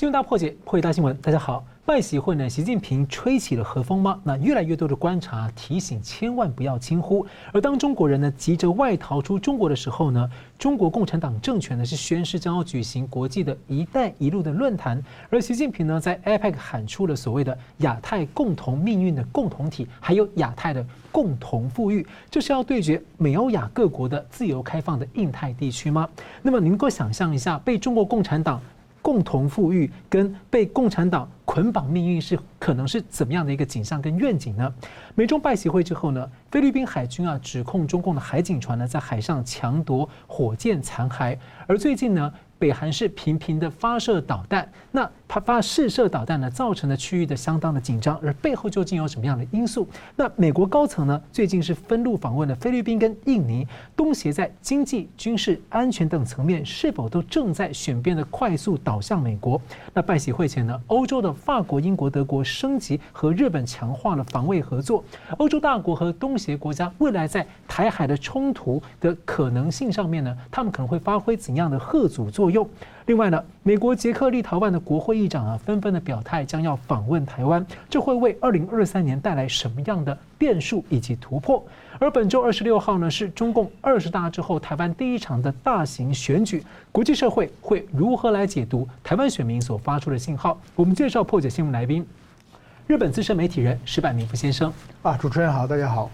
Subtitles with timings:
[0.00, 1.14] 新闻大破解，破解大新闻。
[1.18, 2.48] 大家好，拜习会呢？
[2.48, 4.18] 习近平吹起了和风吗？
[4.24, 7.26] 那越来越多的观察提醒，千万不要轻忽。
[7.52, 15.04] 而当中国人呢急着外逃出中国的时候呢，中国共产党政权呢是宣示将要举行国际的一带一路的论坛。
[15.28, 20.82] 而习近平呢在 APEC 喊出了所谓的亚太共同命运的共同体，还有亚太的
[21.12, 26.08] 共同富裕，这是要对决美欧亚各国的自由开放的印太地区吗？
[26.40, 28.58] 那么您能够想象一下，被中国共产党
[29.02, 34.72] 共同富裕跟被共产党捆绑命运是可能是怎么样的一个景象跟愿景呢？
[35.14, 41.36] 美中拜习会之后呢，菲律宾海军啊指控中共的海警船呢在海上抢夺火箭残骸，
[41.66, 42.32] 而最近呢。
[42.60, 49.86] 北韩是频频的发射导弹，那它发试射导弹呢，造成了区域的相当的紧张，而背后究竟有什么样的因素？
[50.16, 53.64] 那美国高层呢，最近是分路访问了菲律宾跟印尼，
[53.96, 59.62] 东协在经济、军事、安全等层面是否都正在选边的快速倒向美国？
[59.94, 65.04] 那拜习会前呢，欧洲的法国、英国、德国升级和日本强化了防卫合作，
[65.38, 72.68] 欧洲大国和东协国家未来在台海的冲突的可能性上面呢，他们可能会发挥怎样的贺阻作用？
[73.10, 81.60] 另外呢，美国、捷克、立陶宛的国会议长啊，纷纷的表态将要访问台湾，这会为二零二三年带来什么样的变数以及突破？
[81.98, 90.56] 而本周二十六号呢，是中共二十大之后台湾第一场的大型选举，国际社会会如何来解读台湾选民所发出的信号？
[90.76, 92.06] 我们介绍破解新闻来宾，
[92.86, 94.72] 日本资深媒体人石柏明夫先生
[95.02, 96.08] 啊，主持人好，大家好，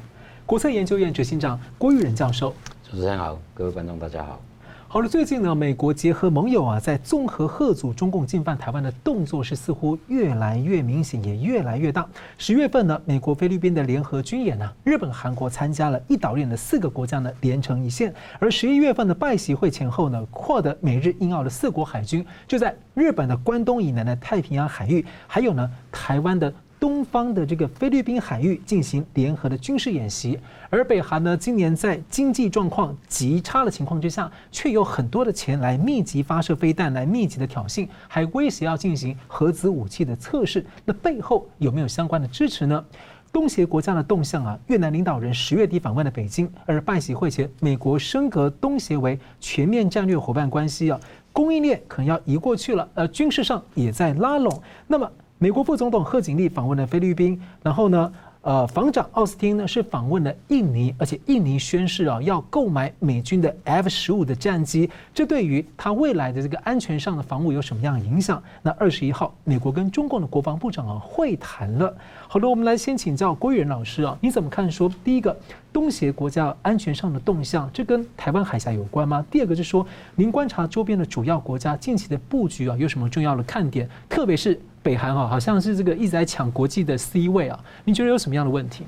[0.46, 2.54] 国策研究院执行长郭玉仁教授，
[2.90, 4.40] 主持人好，各位观众大家好。
[4.88, 12.08] 好了，最近呢，美国结合盟友啊，在综合贺阻中共进犯台湾的动作是似乎越来越明显，也越来越大。
[12.38, 18.14] 十月份呢，美国菲律宾的联合军演呢，日本、韩国参加了一岛链的四个国家呢连成一线。
[18.38, 26.54] 而十一月份的拜习会前后呢，扩得美日印澳的四国海军就在日本的关东以南的太平洋海域，还有呢台湾的。
[26.86, 30.38] 东方的这个菲律宾海域进行联合的军事演习，
[30.70, 40.64] 而北韩呢，今年在经济状况极差的情况之下，却有很多的钱来密集发射飞弹，来密集的挑衅，还威胁要进行核子武器的测试。
[40.84, 42.84] 那背后有没有相关的支持呢？
[43.32, 51.00] 东协国家的动向啊，越南领导人十月底访问了北京，而拜习会前，美国升格东协为全面战略伙伴关系啊，
[51.32, 54.62] 供应链可能要移过去了，呃，军事上也在拉拢。
[54.86, 55.10] 那么。
[55.38, 58.10] 美国副总统贺锦丽访问了菲律宾，然后呢，
[58.40, 68.42] 呃，防长奥斯汀呢是访问了印尼，而且印尼宣誓啊要购买美军的 F 十五的战机，这对于他未来的这个安全上的防务有什么样的影响？
[68.62, 71.94] 那二十一号，美国跟中共的国防部长啊会谈了。
[72.26, 75.38] 好的，我们来先请教郭育仁老师啊，你怎么看说第一个
[75.70, 79.22] 东协国家安全上的动向，这跟台湾海峡有关吗？
[79.30, 83.86] 第二个就是说，您观察周边的主要国家近期的布局啊，有什么重要的看点？
[84.08, 84.58] 特别是。
[84.86, 88.84] 北韩啊，好像是这个一直在抢国际的 C 位啊，你觉得有什么样的问题？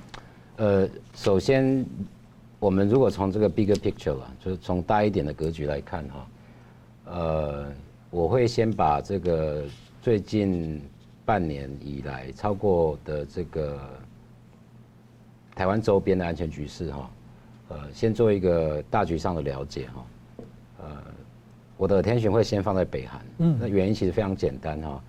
[0.54, 1.84] 呃，首先，
[2.60, 6.26] 我们如果从这个 bigger picture 啊，就是从大一点的格局来看哈，
[7.06, 7.66] 呃，
[8.10, 9.64] 我会先把这个
[10.00, 10.81] 最近
[11.25, 13.76] 半年以来超过的这个
[15.56, 17.10] 台湾周边的安全局势哈，
[17.70, 20.06] 呃，先做一个大局上的了解哈，
[20.84, 20.97] 呃，
[21.76, 25.03] 我的 attention 会先放在北韩，嗯，那原因其实非常简单哈。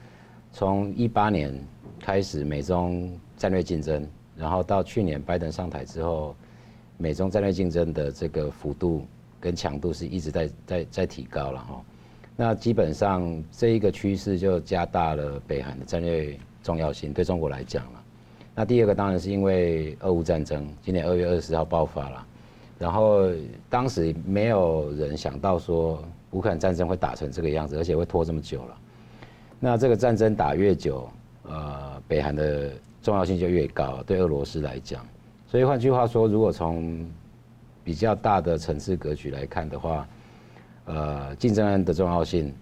[0.52, 1.54] 从一八年
[2.00, 4.06] 开始，美中战略竞争，
[4.36, 6.36] 然后到去年拜登上台之后，
[6.98, 9.06] 美中战略竞争的这个幅度
[9.40, 11.82] 跟强度是一直在在在提高了哈。
[12.36, 18.04] 那基本上这一个趋势就加大了北韩的战略重要性，对中国来讲了。
[18.56, 22.26] 那第二个当然是因为俄乌战争，今年二月二十号爆发了，
[22.78, 23.30] 然后
[23.70, 28.78] 当时没有人想到说乌克兰战争会打成这个样子，而且会拖这么久了。
[29.60, 31.10] 那这个战争打越久，
[31.44, 32.72] 呃，北韩的
[33.02, 35.06] 重要性就越高，对俄罗斯来讲。
[35.48, 37.06] 所以换句话说，如果从
[37.84, 40.08] 比较大的层次格局来看的话，
[40.86, 42.54] 呃，竞争案的重要性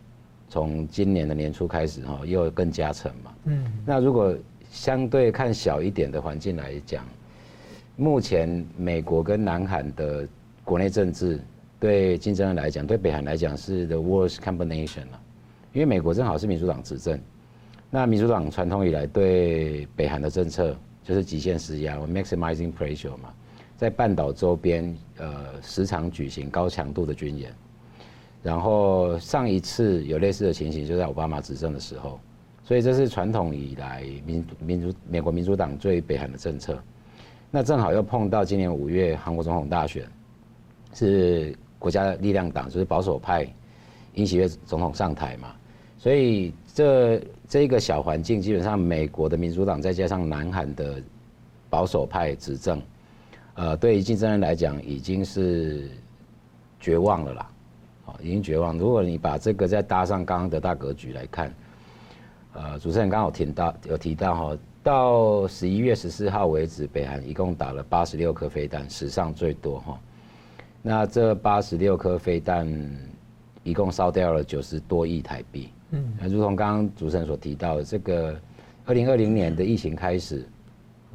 [0.50, 3.34] 从今年的年初开始哈，又更加沉嘛。
[3.46, 3.66] 嗯。
[3.86, 4.36] 那如果
[4.72, 7.06] 相对看小一点的环境来讲，
[7.96, 10.28] 目前美国跟南韩的
[10.64, 11.40] 国内政治
[11.80, 15.22] 对金正恩来讲，对北韩来讲是 the worst combination 了。
[15.78, 17.22] 因为美国正好是民主党执政，
[17.92, 23.32] 那民主党传统以来对北韩的政策就是极限施压，maximizing pressure 嘛，
[23.76, 27.54] 在半岛周边呃时常举行高强度的军演，
[28.42, 32.20] 然后上一次有类似的情形就在奥巴马执政的时候，
[32.64, 36.82] 所以这是传统以来民民主美国民主党对北韩的政策，
[37.52, 40.04] 那正好又碰到今年五月韩国总统大选，
[40.96, 43.48] 是国家力量党就是保守派
[44.16, 45.54] 尹锡悦总统上台嘛。
[45.98, 51.02] 所以这这个小环境，基本上美国的民主党再加上南韩的
[51.70, 52.82] 保守派执政，
[53.56, 55.90] 呃，对于金正恩来讲已经是
[56.80, 57.50] 绝望了啦，
[58.06, 58.78] 哦，已经绝望。
[58.78, 61.54] 如果你把这个再搭上刚刚的大格局来看，
[62.54, 70.00] 呃，主持人刚好提到有提到哈，到十一月十四号为止，北韩一共打了八十六颗飞弹，史上最多哈。
[70.84, 72.68] 那这八十六颗飞弹
[73.64, 75.70] 一共烧掉了九十多亿台币。
[75.92, 78.38] 嗯，如同刚刚主持人所提到的，这个
[78.86, 80.46] 二零二零年的疫情开始，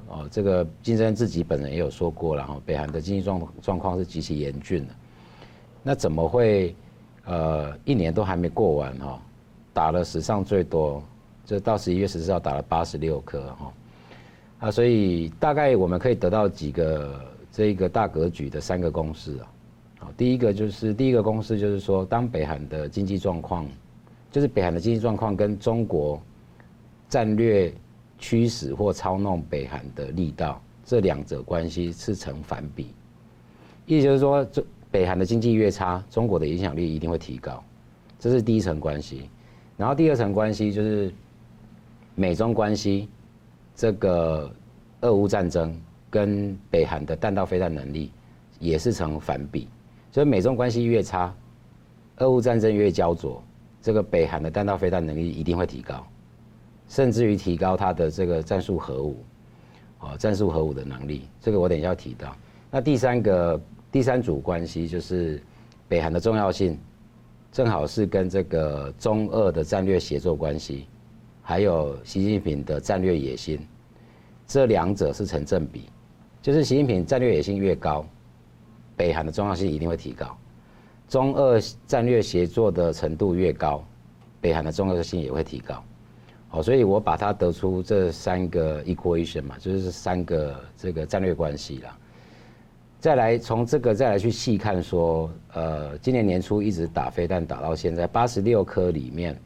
[0.08, 4.94] 哦，这个金正恩自己本人也有说过了哈，北韩的经济状状况是极其严峻的。
[5.82, 6.74] 那怎么会
[7.24, 9.20] 呃一年都还没过完哈，
[9.74, 11.02] 打了史上最多，
[11.44, 13.72] 就到十一月十四号打了八十六颗哈，
[14.60, 17.20] 啊，所以大概我们可以得到几个
[17.50, 19.52] 这一个大格局的三个公式啊，
[19.98, 23.66] 好，第一个就是第一个公式就是说，当北韩的经济状况，
[24.32, 26.20] 就是北韩的经济状况跟中国
[27.08, 27.72] 战略
[28.18, 32.86] 驱使或操弄北韩的力道，这两者关系是成反比，
[33.84, 37.62] 意思就是说，这北韩的经济越差，中国的影响力一定会提高，
[38.18, 39.28] 这是第一层关系。
[39.76, 41.12] 然后第二层关系就是
[42.14, 43.08] 美中关系，
[43.74, 44.50] 这个
[45.02, 45.78] 俄乌战争
[46.08, 48.10] 跟北韩的弹道飞弹能力
[48.58, 49.68] 也是成反比，
[50.10, 51.34] 所以美中关系越差，
[52.16, 53.42] 俄乌战争越焦灼。
[53.82, 56.06] 这个北韩的弹道飞弹能力一定会提高，
[56.88, 59.24] 甚至于提高它的这个战术核武，
[59.98, 62.34] 哦，战术核武的能力，这个我等一下要提到。
[62.70, 65.42] 那第三个第三组关系就是
[65.88, 66.78] 北韩的重要性，
[67.50, 70.86] 正好是跟这个中俄的战略协作关系，
[71.42, 73.58] 还有习近平的战略野心，
[74.46, 75.86] 这两者是成正比，
[76.40, 78.06] 就是习近平战略野心越高，
[78.96, 80.38] 北韩的重要性一定会提高。
[81.12, 83.84] 中俄战略协作的程度越高，
[84.40, 85.84] 北韩的重要性也会提高。
[86.48, 91.98] 好，所以我把它得出这三个 equation 嘛，就是三个这个战略关系啦。
[92.98, 99.38] 再来从这个再来去细看说，呃，今年年初一直打飞弹打到现在，八十六颗里面，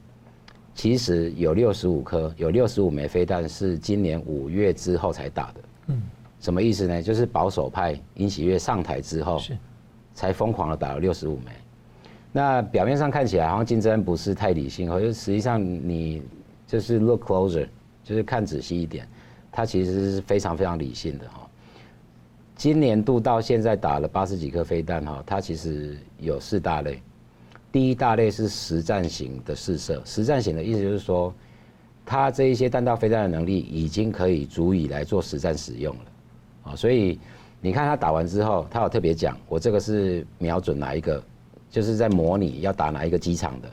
[0.72, 5.60] 其实有六十五颗，有六十五枚飞弹是今年五月之后才打的。
[5.88, 6.00] 嗯，
[6.38, 7.02] 什么意思呢？
[7.02, 9.42] 就是保守派尹喜月上台之后。
[10.16, 11.52] 才疯狂的打了六十五枚，
[12.32, 16.22] 那表面上看起来好像竞争不是太理性，可是实际上你
[16.66, 17.68] 就是 look closer，
[18.02, 19.06] 就是看仔细一点，
[19.52, 21.46] 他其实是非常非常理性的哈。
[22.56, 27.02] 今年度到现在打了八十几颗飞弹哈，它其实有四大类，
[27.70, 31.30] 第一大类是实战型的试射，实战型的意思就是说，
[32.06, 36.02] 它这一些弹道飞弹的能力已经可以足以来做实战使用了
[36.70, 37.20] 啊，所以。
[37.66, 41.20] 你看他打完之后，他有特别讲，我这个是瞄准哪一个，
[41.68, 43.68] 就是在模拟要打哪一个机场的，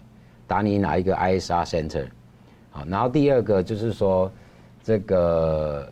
[0.47, 2.07] 打你哪一个 ISR center，
[2.71, 4.31] 好，然后第二个就是说，
[4.83, 5.87] 这个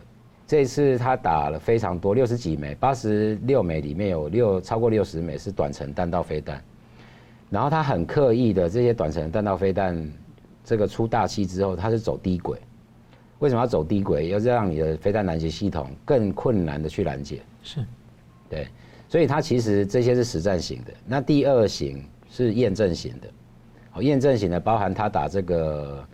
[0.48, 6.59] 这次他打了非常多，六十几枚，八十六枚里面有六超过六十枚是短程弹道飞弹，
[7.51, 10.12] 然后他很刻意的这些短程弹道飞弹，
[10.63, 12.57] 这个出大气之后，他是走低轨，
[13.38, 14.30] 为什么要走低轨？
[14.30, 17.39] 要让你的飞弹拦截系统更困难的去拦截。
[17.63, 17.86] 是，
[18.50, 18.68] 对，
[19.08, 20.94] 所以它其实这些是实战型的。
[21.06, 23.28] 那第二型是验证型的，
[23.94, 26.08] 哦，验证型的包含它打这个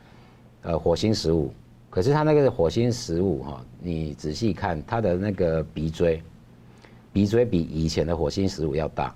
[0.63, 1.53] 呃火星十五，
[1.89, 6.21] 可是它那个火星十五哈，你仔细看它的那个鼻锥，
[7.13, 9.15] 鼻锥比以前的火星十五要大，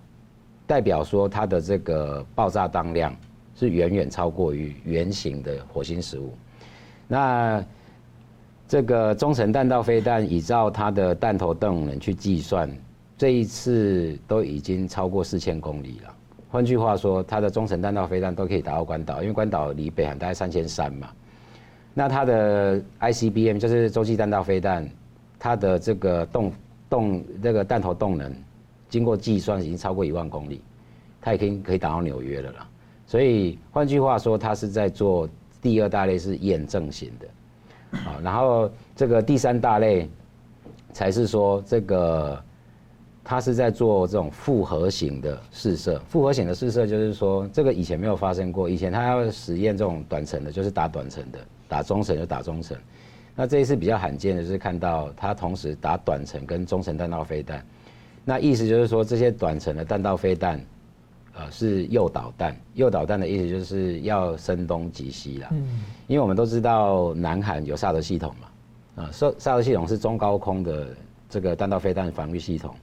[0.66, 3.16] 代表说它的这个爆炸当量
[3.56, 6.34] 是远远超过于原型的火星十五。
[7.08, 7.64] 那
[8.72, 12.74] 这个中程弹道飞弹，依照它的弹头动能去计算，
[13.18, 16.16] 这一次都已经超过四千公里了。
[16.50, 21.10] 换句话说，它的中程弹道飞弹都可以打到关岛，因为关岛离北韩大概三千三嘛。
[21.94, 24.90] 那它的 ICBM 就是洲际弹道飞弹，
[25.38, 26.50] 它的这个动
[26.90, 28.34] 动这个弹头动能，
[28.88, 30.62] 经过计算已经超过一万公里，
[31.20, 32.66] 它已经可以打到纽约了啦。
[33.06, 35.28] 所以换句话说，它是在做
[35.62, 37.28] 第二大类是验证型的。
[37.92, 40.10] 啊，然后这个第三大类，
[40.94, 42.42] 才是说这个，
[43.24, 46.00] 他是在做这种复合型的试射。
[46.08, 48.70] 复合型的试射就是说，这个以前没有发生过。
[48.70, 52.78] 以前他要实验这种短程的，就是打短程的，打中程就打中程。
[53.36, 57.66] 那这一次比较罕见的就是看到他同时打短程跟中程弹道飞弹。
[58.24, 60.64] 那意思就是说，这些短程的弹道飞弹。
[61.34, 62.56] 呃，是诱导弹。
[62.74, 65.48] 诱导弹的意思就是要声东击西啦。
[65.52, 70.88] 嗯，因为我们都知道南韩有萨德系统嘛，啊，萨萨德系统是中高空的
[71.30, 72.76] 这个弹道飞弹防御系统。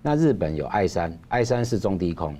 [0.00, 2.36] 那日本有爱三，爱三是中低空。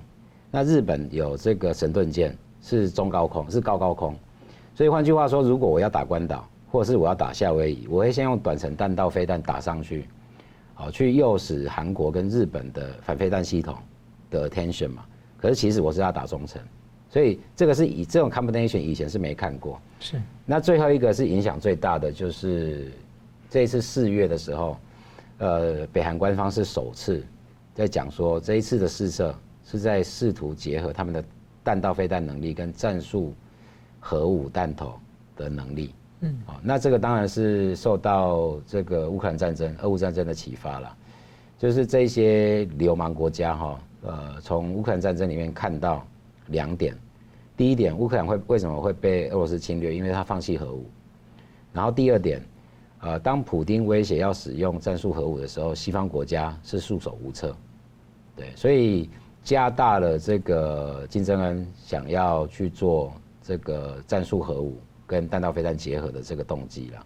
[0.49, 4.15] 那日本有这个神盾舰是中高空，是高高空。
[4.73, 10.07] 所以换句话说，如果我要打关岛，或者是我要打夏威夷，我会先用短程弹道飞弹打上去，
[10.73, 13.75] 好，去诱使韩国跟日本的反飞弹系统
[14.31, 15.03] 的 attention 嘛。
[15.41, 16.61] 可是其实我是要打中程，
[17.09, 19.79] 所以这个是以这种 combination 以前是没看过。
[19.99, 20.21] 是。
[20.45, 22.91] 那最后一个是影响最大的，就是
[23.49, 24.77] 这一次四月的时候，
[25.37, 27.23] 呃，北韩官方是首次
[27.73, 31.23] 在讲说，这一次的试射是在试图结合他们的
[31.63, 33.33] 弹道飞弹能力跟战术
[33.99, 34.99] 核武弹头
[35.37, 35.93] 的能力。
[36.19, 36.37] 嗯。
[36.45, 40.97] 好，那这个当然是受到这个乌克兰战争、俄乌战争的启发了，
[41.57, 43.79] 就是这些流氓国家哈。
[44.01, 46.05] 呃，从乌克兰战争里面看到
[46.47, 46.97] 两点，
[47.57, 49.93] 第一点，乌克兰会为什么会被俄罗斯侵略？
[49.93, 50.85] 因为他放弃核武。
[51.73, 52.41] 然后第二点，
[53.01, 57.55] 呃，当普丁威胁要使用战术核武的时候，西方国家是束手无策。
[58.35, 59.09] 对，所以
[59.43, 63.11] 加大了这个金正恩想要去做
[63.43, 67.05] 这个战术核武跟弹道飞弹结合的这个动机了。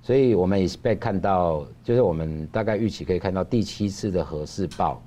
[0.00, 5.00] 所以我们也被看到，就是我们大概预期可以看到第七次的核试爆。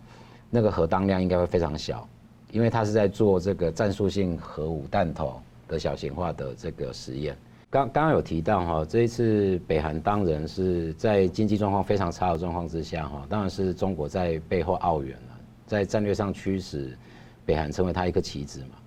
[0.50, 2.08] 那个核当量应该会非常小，
[2.52, 7.36] 因为他是在做这个战术性核武弹头的小型化的这个实验。
[7.70, 16.98] 刚刚刚有提到哈，这一次北韩当然是在经济状况非常差的状况之下哈，当然是中国在背后傲援了，在战略上驱使
[17.46, 18.78] 北韩成为他一颗棋子嘛，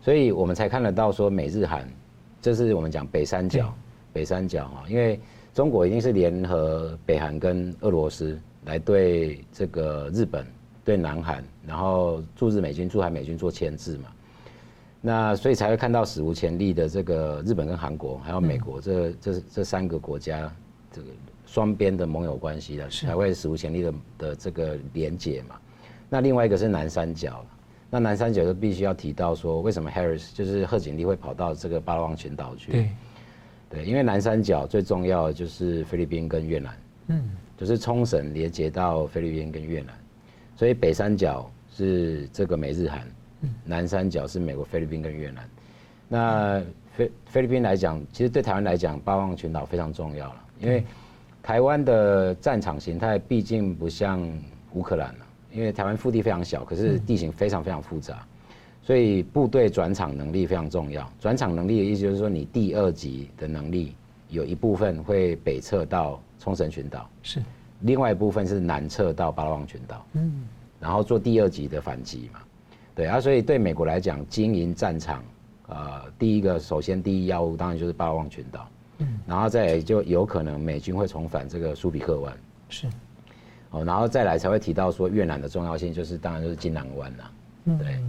[0.00, 1.88] 所以我们才看得到说美日韩，
[2.40, 3.74] 这是我们讲北三角，
[4.12, 5.18] 北三角哈，因为
[5.52, 10.46] 中国一定是联合北韩跟俄罗斯来对这个日本。
[10.86, 14.04] 对南韩，然后驻日美军、驻韩美军做牵制嘛，
[15.00, 20.48] 那所以才会看到史无前例的这个日本跟韩国还有美国这这这三个国家
[20.92, 21.08] 这个
[21.44, 25.56] 双边的盟友关系的，才会史无前例的的这个连结嘛。
[26.08, 27.44] 那另外一个是南三角，
[27.90, 32.70] 那南三角就必须要提到说，为什么 Harris 就是贺锦丽会跑到这个巴拉望群岛去？
[32.70, 32.90] 对，
[33.70, 36.78] 对，因为南三角最重要的就是菲律宾跟越南，
[37.08, 39.92] 嗯，就是冲绳连接到菲律宾跟越南。
[40.56, 43.06] 所以北三角是这个美日韩，
[43.64, 45.48] 南三角是美国、菲律宾跟越南。
[46.08, 50.82] 那菲菲律宾来讲，其实对台湾来讲，巴望群岛非常重要了，因为
[51.42, 54.26] 台湾的战场形态毕竟不像
[54.72, 58.26] 乌克兰了，因为台湾腹地非常小，可是地形非常非常复杂，
[58.82, 61.06] 所以部队转场能力非常重要。
[61.20, 63.94] 转场能力的意思就是说，你第二级的能力
[64.30, 67.10] 有一部分会北撤到冲绳群岛。
[67.22, 67.42] 是。
[67.80, 70.44] 另外一部分是南撤到巴拉望群岛，嗯，
[70.80, 72.40] 然后做第二级的反击嘛，
[72.94, 75.22] 对啊，所以对美国来讲，经营战场，
[75.68, 78.68] 呃，第一个首先第一要务当然就是巴拉望群岛，
[78.98, 82.32] 嗯，然后再就有可能美军会重返这个苏比克湾，
[82.70, 82.86] 是，
[83.70, 87.24] 哦，然后再来才会提到说越南的重要性，就是当然就是金兰湾呐，
[87.78, 88.00] 对，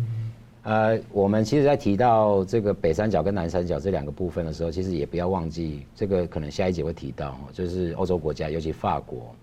[0.64, 9.36] 呃，我们其实在提到这个北三角跟南三角这两个部分的时候，其实也不要忘记这个可能下一节会提到，就是欧洲国家，尤其法国。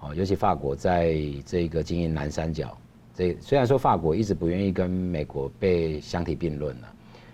[0.00, 2.76] 哦，尤其法国在这个经营南三角，
[3.14, 6.92] 这虽然说法国一直不愿意跟美国被相提并论了，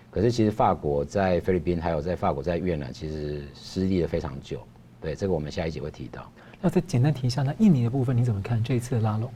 [0.09, 4.59] 可是其实法国在菲律宾，还有在法国在越南，其实失利了非常久。
[5.01, 6.25] 对，这个我们下一集会提到。
[6.61, 9.29] 那再简单提一下，那印尼的部分你怎么看这一次的拉拢？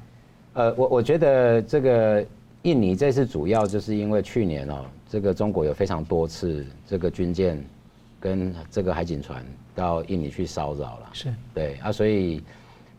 [0.54, 2.26] 呃，我我觉得这个
[2.62, 7.62] 印尼这次主要就是因为去年哦，这个中国有非常多次这个军舰
[8.22, 12.42] 跟这个海警船到印尼去骚扰了，是对啊，所以。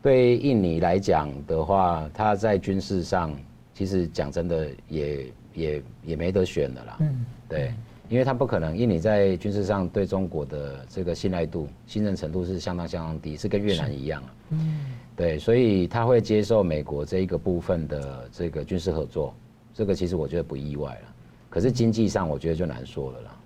[0.01, 3.35] 对印尼来讲的话，他在军事上
[3.73, 6.97] 其实讲真的也也也没得选的啦。
[7.01, 7.73] 嗯，对，
[8.07, 14.23] 因为他不可能，印尼在军事上对中国的这个信赖度、信任程度是相当相当低，是跟越南一样。
[14.51, 19.33] 嗯，对，所以他会接受美国这一个部分的这个军事合作，
[19.73, 21.15] 这个其实我觉得不意外了。
[21.49, 23.38] 可是经济上，我觉得就难说了啦。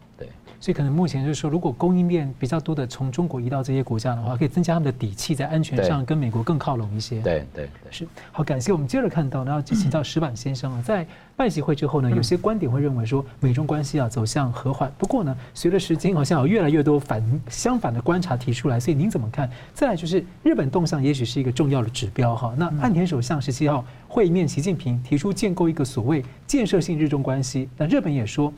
[0.59, 7.19] 所以可能目前就是说，如果供应链比较多的从中国移到这些国家的话，可以增加他们的底气，在安全上跟美国更靠拢一些。
[7.19, 11.05] 对对，对是好，感谢我们接着看到，然后请教石板先生啊，在
[11.35, 14.89] 拜习会之后呢，有些观点会认为说美中关系啊走向和缓。
[14.97, 19.49] 不过呢，随着时间好像有越来越多反相反的观察提出来，所以您怎么看？
[19.73, 22.53] 再来就是日本动向，也许是一个重要的指标哈。
[22.57, 28.53] 那岸田首相十七号会面习近平，提出建构一个所谓建设性日中关系，那日本也说。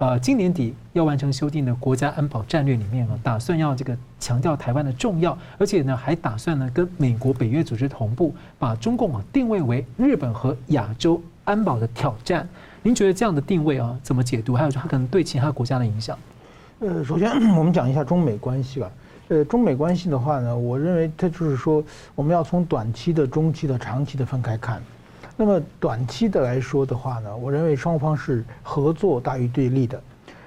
[0.00, 12.48] 呃，今年底要完成修订的国家安保战略里面啊，打算要这个强调台湾的重要，而且呢，还打算呢跟美国、北约组织同步，把中共啊定位为日本和亚洲安保的挑战。
[12.82, 14.56] 您觉得这样的定位啊怎么解读？
[14.56, 16.18] 还有它可能对其他国家的影响？
[16.78, 18.90] 呃，首先 我们讲一下中美关系吧。
[19.28, 24.80] 呃，中美关系的话呢，我认为它就是说，我们要从短期的、中期的、长期的分开看。
[25.40, 30.02] 那么短期的来说的话呢，我认为双方是合作大于对立的。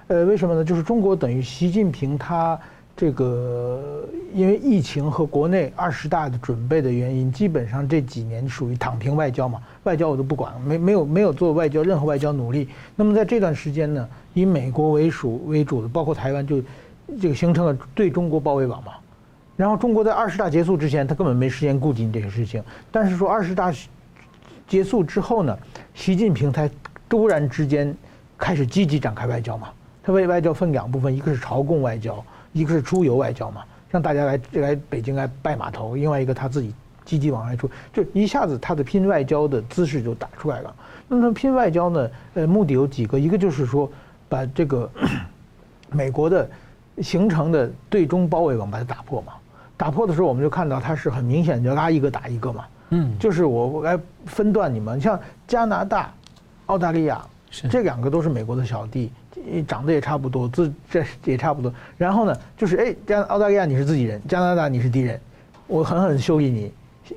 [0.06, 0.64] 呃，为什么呢？
[0.64, 2.60] 就是中国等于习近平他
[2.96, 12.70] 这个因为疫情和国内二十大的准备的原因，基本上这几年属于躺平外交嘛，外交我都不管，没没有没有做外交任何外交努力。
[12.96, 16.62] 那么在这段时间呢，以美国为属为主的，包括台湾就
[17.20, 18.92] 这个形成了对中国包围网嘛。
[19.56, 22.64] 然后中国在二十大结束之前，他根本没时间顾及你这个事情。
[22.92, 23.72] 但是说二十大
[24.68, 25.58] 结束之后呢，
[25.94, 26.70] 习近平才
[27.08, 27.96] 突然之间
[28.38, 29.70] 开始积极展开外交嘛。
[30.02, 35.96] 他为外交分两部分，一个是朝贡外交，一个是出游外交嘛，让大家来来北京来拜码头。
[35.96, 36.74] 另外一个他自己
[37.06, 40.76] 积极往外出，就一下子他的拼外交的姿势就打出来了。
[41.08, 43.90] 那么拼外交呢，呃，目的有几个，一个就是说
[44.28, 44.90] 把这个
[45.92, 46.50] 美国的
[47.02, 49.34] 形成的对中包围网把它打破嘛。
[49.78, 52.66] 打破的时候，我们就看到它是很明显，就拉一个打一个嘛。
[52.96, 56.14] 嗯，就是我来分段你们，像加拿大、
[56.68, 57.20] 澳大利亚，
[57.50, 59.12] 这两个都是美国的小弟，
[59.68, 61.74] 长得也差不多，自这也差不多。
[61.98, 65.20] 然后呢，就是哎，加澳大利亚你是自己人，加拿大你是敌人，
[65.66, 66.72] 我狠狠修理你，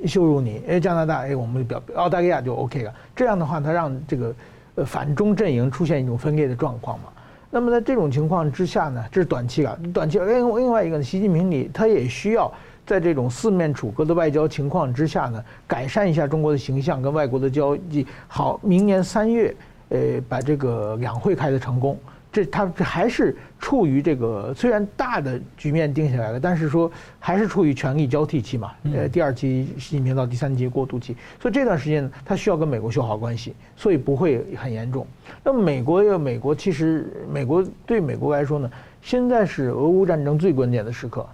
[0.06, 0.62] 羞辱你。
[0.66, 2.94] 哎，加拿大哎，我们表澳大利亚就 OK 了。
[3.14, 4.34] 这样的话，它让这个
[4.76, 7.06] 呃反中阵营出现一种分裂的状况嘛。
[7.50, 10.18] 那么在这种情况之下呢，这是短期了，短期。
[10.18, 12.50] 另另外一个呢，习近平你他也需要
[12.86, 18.06] 在这种四面楚歌的外交情况之下呢，改善一下中国的形象跟外国的交际。
[18.28, 19.54] 好，明年三月，
[19.88, 21.98] 呃，把这个两会开得成功。
[22.30, 28.72] 这他还是处于这个虽然大的局面定下来了，但是说还是处于权力交替期嘛。
[28.94, 35.06] 呃，第二期习近平到第三期过渡期，所以这段时间呢，他需要跟美国修好关系，所以不会很严重。
[35.42, 41.26] 那么美国要美国，其实美国对美国来说呢，现在是俄乌战争最关键的时刻。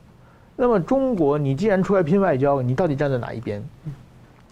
[0.56, 3.62] 那么中国，你既然出来拼外交，你到底站在哪一边？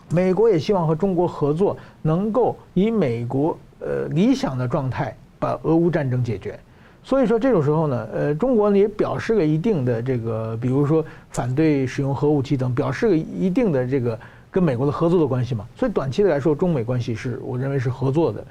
[0.09, 5.17] 美国也希望和中国合作，能够以美国呃理想的状态。
[5.41, 6.61] 把俄乌战争解决，
[7.03, 14.21] 所以说这种时候呢，呃，中国呢也表示了一定的这个，比如说反对使用核武器等，表示了一定的这个
[14.51, 15.67] 跟美国的合作的关系嘛。
[15.75, 18.47] 所以短期的来说，中美关系是我认为是合作的，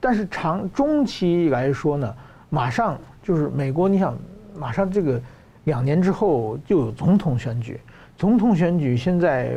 [0.00, 2.12] 但是长中期来说呢，
[2.50, 4.18] 马上就是美国，你想
[4.58, 5.22] 马上这个
[5.64, 7.78] 两年之后就有总统选举，
[8.16, 9.54] 总统选举现在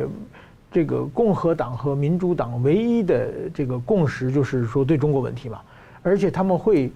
[0.70, 5.60] 这个共和党和民主党唯一的这个共识就是说对中国问题嘛。
[6.02, 6.90] 而且他们会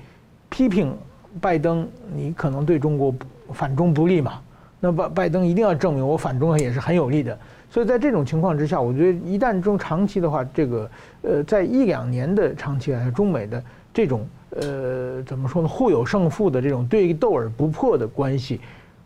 [0.48, 0.96] 批评
[1.40, 3.14] 拜登，你可能对中国
[3.52, 4.40] 反中不利嘛？
[4.80, 7.38] 那拜拜登一定要证明我反中也是很有利的。
[7.70, 10.90] 所以在这种情况之下，我觉得一旦中长期的话，这个
[11.22, 13.62] 呃，在一两年的长期来说，中美的
[13.94, 18.60] 这种呃怎么说呢，互有胜负的这种对斗而不破的关系，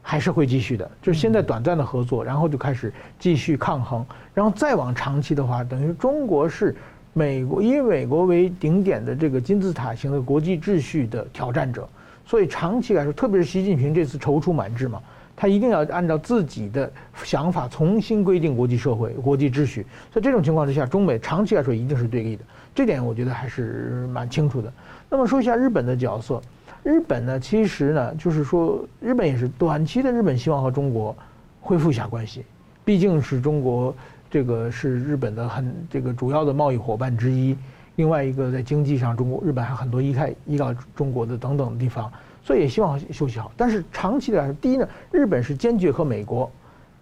[0.08, 0.88] 还是会继续的。
[1.02, 6.74] 就是现在短暂的合作，然后就开始继续抗衡，然后再往长期的话，等于中国是。
[7.18, 11.88] 美国以美国为顶点的这个金字塔型的国际秩序的挑战者，
[12.26, 15.00] 所以长期来说，特别是习近平这次踌躇满志嘛，
[15.34, 16.92] 他一定要按照自己的
[17.24, 19.86] 想法重新规定国际社会、国际秩序。
[20.12, 24.70] 在这种情况之下，中美长期来说一定是对立的，这点我觉得还是蛮清楚的。
[25.08, 26.42] 那么说一下日本的角色，
[26.87, 31.16] 日本呢，其实呢，就是说日本也是短期的，日本希望和中国
[31.61, 32.44] 恢复一下关系，
[32.85, 33.92] 毕竟是中国。
[34.29, 37.57] 这个是日本的很这个主要的贸易伙伴之一，
[37.94, 42.11] 另外一个在经济上，中国日本还很多依赖依靠中国的等等的地方，
[42.44, 43.51] 所以也希望休息好。
[43.57, 46.51] 但是长期的来说，第一呢，日本是坚决和美国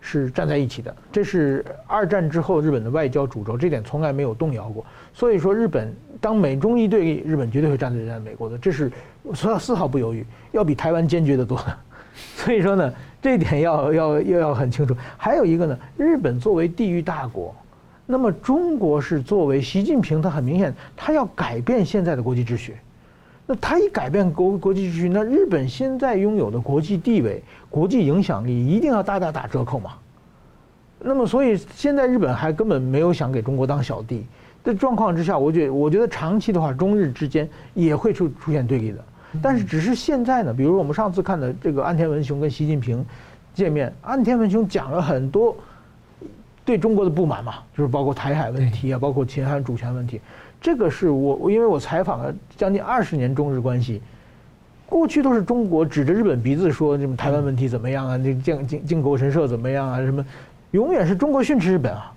[0.07, 4.85] 是站在一起的，这是二战之后日本的外交主轴，这点从来没有动摇过。
[5.15, 5.91] 所以说，日本
[6.21, 8.93] 当美中一对，日本绝对会站在站美国的，这是
[9.33, 11.59] 丝丝毫不犹豫，要比台湾坚决得多。
[12.37, 12.93] 所以说呢。
[13.25, 14.95] 这一点要要要要很清楚。
[15.17, 17.57] 还有一个呢，日本作为地域大国，
[18.05, 22.77] 那么中国是作为习近平，他很明显，他要改变现在的国际秩序。
[23.47, 29.93] 那他一改变国国际秩序，那日本现在拥有的国际地位、国际影响力一定要大大打折扣嘛。
[30.99, 34.25] 那么，所以现在日本还根本没有想给中国当小弟
[34.63, 39.05] 的状况之下，我觉得我觉得长期的话，中日之间也会出出现对立的。
[39.43, 43.05] 但是只是现在呢，比如我们上次看的这个岸田文雄跟习近平
[43.53, 45.55] 见面，岸田文雄讲了很多
[46.65, 50.19] 对中国的不满嘛，就是包括台海问题啊，包括秦汉主权问题。
[50.65, 54.01] 这个是我因为我采访了将近二十年中日关系，
[54.87, 60.25] 过去都是中国指着日本鼻子说什么台湾问题怎么样啊，这靖靖靖国神社怎么样啊，什么
[60.71, 62.11] 永远是中国训斥日本啊。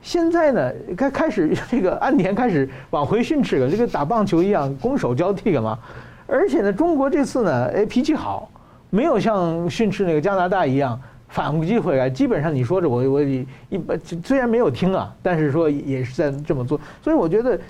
[0.00, 5.78] 现在呢，开开始 这个岸田开始往回训斥了，这个打棒球一样攻守交替了嘛。
[6.26, 8.50] 而且呢，中国这次呢，哎，脾气好，
[8.88, 12.08] 没有像训斥那个加拿大一样反击回来。
[12.08, 13.20] 基本上你说着我我
[13.68, 16.80] 一般虽然没有听啊，但是说也是在这么做。
[17.02, 17.60] 所以我觉得，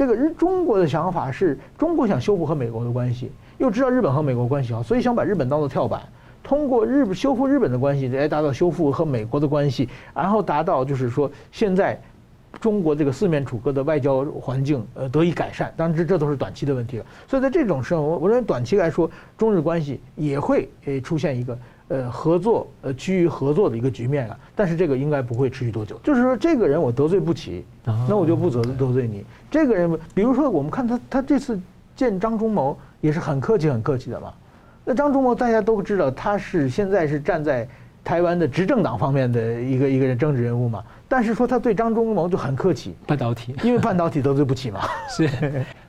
[0.00, 6.00] 这个日中国的想法是中国想修复和美国的关系，又知道日本和美国关系好，所以想把日本当做跳板，
[6.42, 12.00] 通过日修复日本的关系来达到修复和美国的关系，然后达到就是说现在
[12.62, 15.70] 中国这个四面楚歌的外交环境呃得以改善。
[15.76, 17.04] 当然这这都是短期的问题了。
[17.28, 21.58] 所以在这种时候，我我认为短期来说，中日关系也会诶出现一个。
[21.90, 25.98] 呃，合作，呃，趋于合作的一个局面了，但是这个应该不会持续多久。
[26.04, 29.24] 就是说，这个人我得罪不起，那我就不得得罪你。
[29.50, 31.60] 这个人，比如说，我们看他，他这次
[31.96, 34.32] 见张忠谋也是很客气、很客气的嘛。
[34.84, 37.68] 那张忠谋大家都知道，他是现在是站在
[38.04, 40.84] 台湾的执政党方面的一个一个人政治人物嘛。
[41.08, 44.82] 但是说他对张忠谋就很客气，半导体，因为半导体得罪不起嘛。
[45.10, 45.28] 是。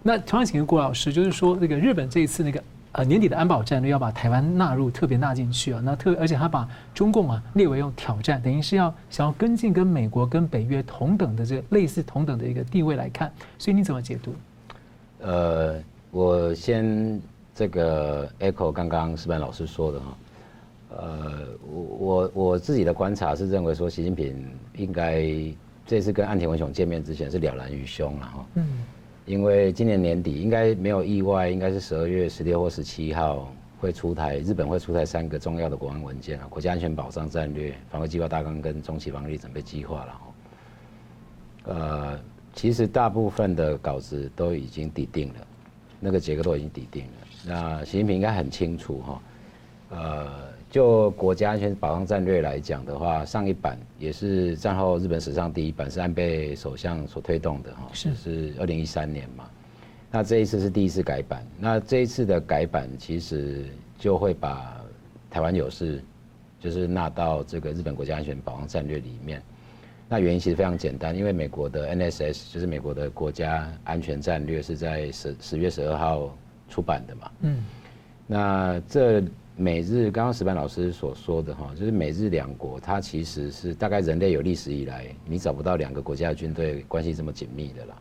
[0.01, 2.59] 那同样请问郭老师，就是说那个日本这一次那个。
[2.93, 5.82] 呃，年底的安保战略要把台湾纳入，特别纳进去啊。
[5.82, 14.34] 那特而且他把中共啊列为用挑战，等于是要想要跟进跟美国跟北约同等的这个类似同等的一个地位来看，所以你怎么解读？
[15.21, 17.21] 呃，我先
[17.56, 20.17] 这个 echo 刚刚石板老师说的哈，
[20.97, 25.25] 呃，我我我自己的观察是认为说，习近平应该
[25.88, 28.45] 这次跟岸田文雄见面之前是了然于胸了哈。
[28.56, 28.67] 嗯。
[29.31, 40.21] 因为今年年底应该没有意外，应该是十二月十六或十七号会出台，日本会出台三个重要的国安文件啊，国家安全保障战略、防卫计划大纲跟中期防御准备计划了。
[41.63, 42.19] 呃，
[42.53, 45.47] 其实大部分的稿子都已经拟定了，
[45.97, 47.11] 那个结构都已经拟定了。
[47.45, 49.21] 那习近平应该很清楚哈，
[49.91, 50.50] 呃。
[50.71, 59.49] 就国家安全保障战略来讲的话，上一版也是战后日本史上第一版，是安倍首相所推动的哈，是是二零一三年嘛。
[60.10, 63.65] 那这一次是第一次改版，那这一次的改版其实
[63.99, 64.81] 就会把
[65.29, 66.01] 台湾有事
[66.57, 69.43] 就是纳到这个日本国家安全保障战略里面。
[70.07, 76.34] 那原因其实非常简单，因为美国的 NSS 就是美国的国家安全战略是在十十月十二号
[76.69, 77.31] 出版的嘛。
[77.41, 77.65] 嗯，
[78.25, 79.21] 那这。
[79.57, 87.95] 美日刚刚石板老师所说的哈，就是美日两国，它其实是大概人类有历史以来，你找不到两个国家的军队关系这么紧密的啦。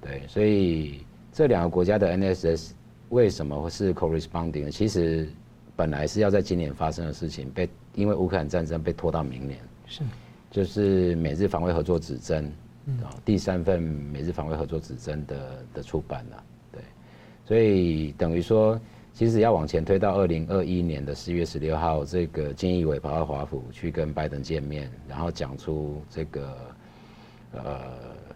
[0.00, 2.70] 对，所以这两个国家的 NSS
[3.10, 4.70] 为什么会是 corresponding 呢？
[4.70, 5.28] 其实
[5.76, 9.60] 本来是要在今年发生的事情，被因为乌克兰战争被拖到明年。
[9.86, 10.02] 是，
[10.50, 12.50] 就是美日防卫合作指针，
[13.24, 16.42] 第三份美日防卫合作指针的的出版了。
[16.72, 16.80] 对，
[17.46, 18.80] 所以等于说。
[19.20, 26.56] 其实要往前推到二零二一年的四月十六号，这个菅义伟跑到华府去跟拜登见面，然后讲出这个
[27.52, 27.82] 呃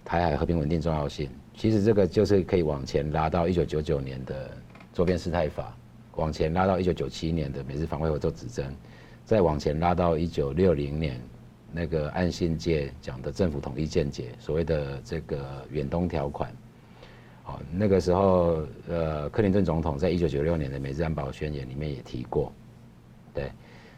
[0.05, 1.31] 台海和平稳定重要性。
[1.57, 4.51] 其实这个就是可以往前拉到一九九九年的
[4.93, 5.75] 周边事态法，
[6.17, 8.71] 往前拉到一九九七年的美日防卫合作指针，
[9.25, 11.19] 再往前拉到一九六零年
[11.73, 16.55] 那个岸信介讲的政府统一见解，所谓的这个远东条款。
[17.47, 22.51] 哦，那个时候，呃，克林顿总统在一九九六年的美日安保宣言里面也提过，
[23.35, 23.51] 对，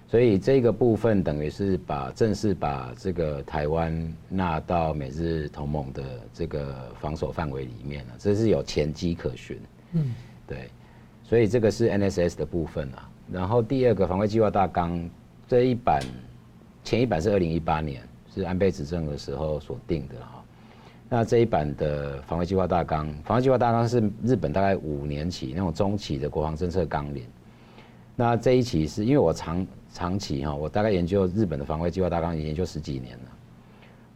[0.08, 6.02] 所以这个部分等于是把正式把这个台湾纳到美日同盟的
[6.34, 9.60] 这个防守范围里面了，这是有前机可循，
[9.92, 10.12] 嗯，
[10.44, 10.68] 对，
[11.22, 13.08] 所以这个是 NSS 的部分啊。
[13.30, 15.08] 然后第二个防卫计划大纲
[15.46, 16.02] 这一版，
[16.82, 18.02] 前一版是二零一八年，
[18.34, 20.35] 是安倍执政的时候所定的哈。
[21.08, 27.24] 那这一版的防卫计划大纲，防卫计划大纲是日本大概五年期那种中期的国防政策纲领。
[28.16, 33.24] 那这一期是因为我长长期哈，我大概研究日本的防卫计划大纲已经研究十几年了。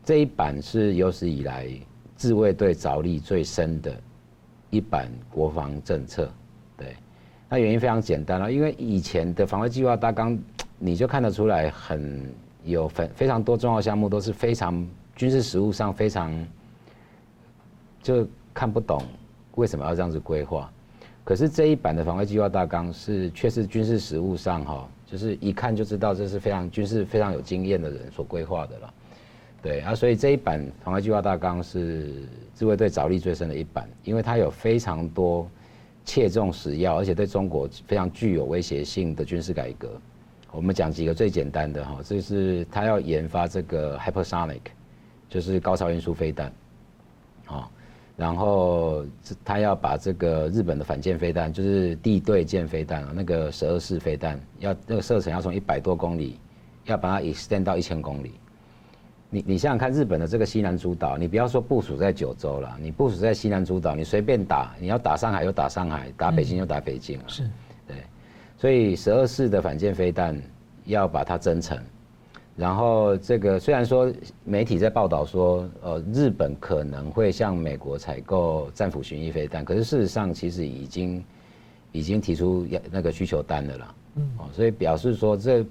[0.05, 1.69] 这一版是有史以来
[2.17, 3.95] 自卫队着力最深的
[4.71, 6.29] 一版国防政策。
[6.77, 6.97] 对，
[7.49, 10.37] 那原因非常简单了，因为以前的防卫计划大纲
[10.77, 12.29] 你就看得出来，很
[12.65, 16.35] 有非非常多重要项目都是非常军事实务上非常。
[18.03, 19.03] 就看不懂
[19.57, 20.71] 为什么要这样子规划，
[21.23, 28.95] 可是这一版的防卫计划大纲是确实军事实务上哈，就是一看就知道这是非常军事非常有经验的人所规划的了，
[29.63, 32.11] 对啊，所以这一版防卫计划大纲是
[32.55, 35.47] 自卫队着力最深的一版，因为它有非常多
[36.05, 39.91] 切中实要，而且对中国非常具有威胁性的军事改革。
[40.53, 44.61] 我们讲几个最简单的哈，就是他要研发这个 hypersonic，
[45.29, 46.53] 就是高超音速飞弹，
[47.47, 47.69] 啊。
[48.21, 49.03] 然后
[49.43, 56.39] 他要把这个日本的反舰飞弹，就是地对舰飞弹啊，那个十二式飞弹，要那个射程要从一百多公里，
[56.85, 58.33] 要把它 extend 到一千公里。
[59.31, 67.25] 你你想想看，日本的这个西南诸岛，你不要说部署在九州了，你部署在西南诸岛，你随便打，你要打上海又打上海，打北京又打北京啊。
[67.27, 67.51] 是，
[67.89, 67.97] 对，
[68.59, 70.39] 所以十二式的反舰飞弹
[70.85, 71.83] 要把它增程。
[72.61, 74.13] 然后这个虽然说
[74.45, 81.25] 媒体在报道说，呃，日本可能会向美国采购战斧巡弋飞弹，可是事实上其实已经
[81.91, 85.65] 已经提出要那个需求单的了，嗯，哦，所以表示说这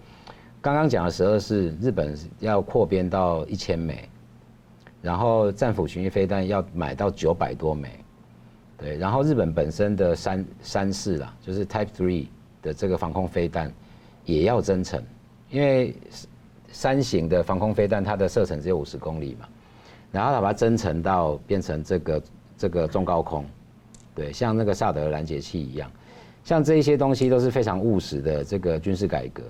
[0.61, 4.09] 刚刚讲的十二式，日本要扩编到一千枚，
[4.99, 7.87] 然后战斧巡弋飞弹要买到九百多枚，
[8.79, 12.25] 对，然后日本本身的三三式啦，就是 Type Three
[12.63, 13.71] 的这个防空飞弹
[14.25, 14.99] 也要增程，
[15.51, 15.93] 因为
[16.79, 19.45] 三型的防空飞弹它的射程只有五十公里嘛，
[20.13, 22.23] 然后它把它增程到变成这个
[22.57, 23.43] 这个中高空，
[24.15, 25.91] 对，像那个萨德拦截器一样。
[26.41, 29.43] 像这一些东西都是非常务实的这个军事改革，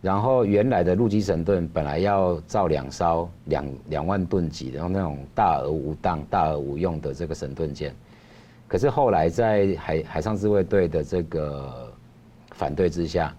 [0.00, 7.92] 然后原来的陆基神盾本来要造两艘两两万吨级，然后那种大而无当、大而无用的这个神盾舰，
[8.68, 11.92] 可是后来在海海上自卫队的这个
[12.52, 13.34] 反对之下，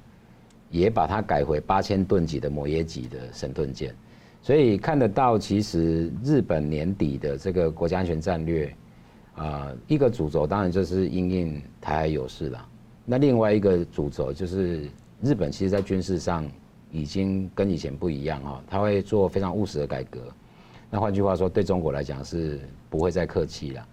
[0.72, 3.94] 也把它改回八千吨级的摩耶级的神盾舰，
[4.42, 8.74] 所以看得到其实日本年底的这个国家安全战略，
[9.36, 12.68] 啊，一个主轴当然就是因应台海有事了。
[13.06, 14.88] 那另外一个主轴就是
[15.22, 16.50] 日本，其实在军事上
[16.90, 20.22] 已经跟以前不一样哈，他会做非常务实的改革。
[20.90, 23.88] 那换句话说，对中国来讲是不会再客气了。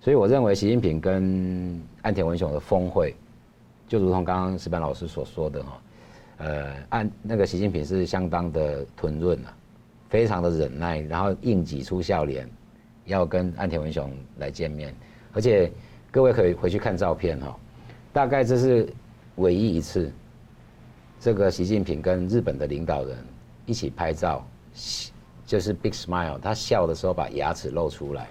[0.00, 3.14] 所以我认为习近平跟岸田文雄的峰会，
[3.86, 5.80] 就如同刚刚石板老师所说的哈，
[6.40, 9.54] 呃，按那个习近平是相当的吞润啊，
[10.08, 12.48] 非常的忍耐，然后硬挤出笑脸，
[13.04, 14.94] 要跟岸田文雄来见面。
[15.34, 15.70] 而且
[16.10, 17.54] 各位可以回去看照片哈。
[18.10, 18.90] 大概这是
[19.36, 20.10] 唯一一次，
[21.20, 23.16] 这个习近平跟日本的领导人
[23.66, 24.42] 一起拍照，
[25.44, 28.28] 就是 big smile，他笑的时候把牙齿露出来，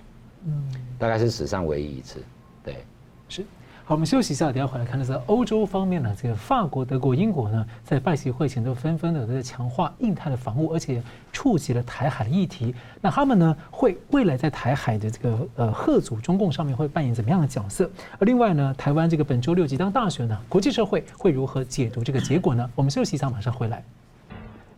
[0.48, 0.64] 嗯，
[0.98, 2.20] 大概是史上唯一一次，
[2.64, 2.84] 对，
[3.30, 3.46] 是。
[3.90, 11.02] 好，我们休息一下，等下回来看的是欧洲方面呢，这个法国、德国、英国呢，在拜习会前都纷纷的在强化印太的防务，而且
[11.34, 12.76] 触及了台海的议题。
[13.02, 17.90] 那他们呢，会未来在台海的这个呃吓阻中共上面会扮演怎么样的角色？
[18.20, 22.70] 而另外呢，台湾这个本周六即将大选呢，国际社会会如何解读这个结果呢？
[22.76, 23.84] 我们休息一下，马上回来。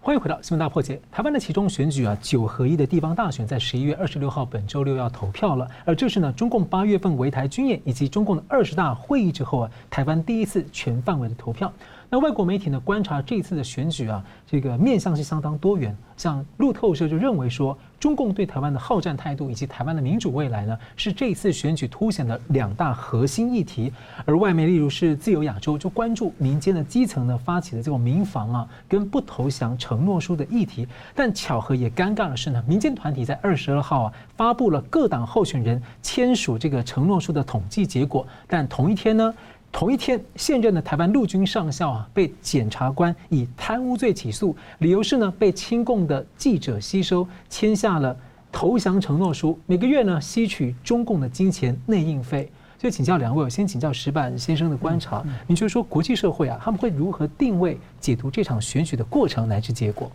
[0.04, 1.00] 欢迎回到新闻大破解。
[1.12, 5.70] 台湾的其中选举啊，九合一的地方大选在十一月二十六号本周六要投票了。
[5.86, 11.72] 而这是呢，中共八月份围台军演以及中共的二十大会议之后啊，台湾第一次全范围的投票。
[12.10, 15.96] 那外国媒体呢，观察这一次的选举啊，这个面向是相当多元。
[16.18, 23.94] 像路透社就认为说，中共对台湾的好战态度以及台湾的民主未来呢，是这次选举凸显的两大核心议题。
[24.26, 30.88] 而外媒例如是自由亚洲就关注民间的基层呢发起的这种民防啊跟不投降承诺书的议题。
[31.14, 39.32] 但巧合也尴尬的是呢，民间团体在二十二号啊发布了各党候选人签署这个承诺书的统计结果，但同一天呢。
[39.72, 48.16] 同一天，现任的台湾陆军上校啊，被检察官以贪污罪起诉，理由是呢，被亲共的记者吸收，签下了
[48.52, 52.52] 投降承诺书，每个月呢吸取中共的金钱内应费。
[52.78, 60.12] 所以请教两位，我先请教石板先生的观察，您觉得说国际社会啊，他们会如何定位解读这场选举的过程乃至结果？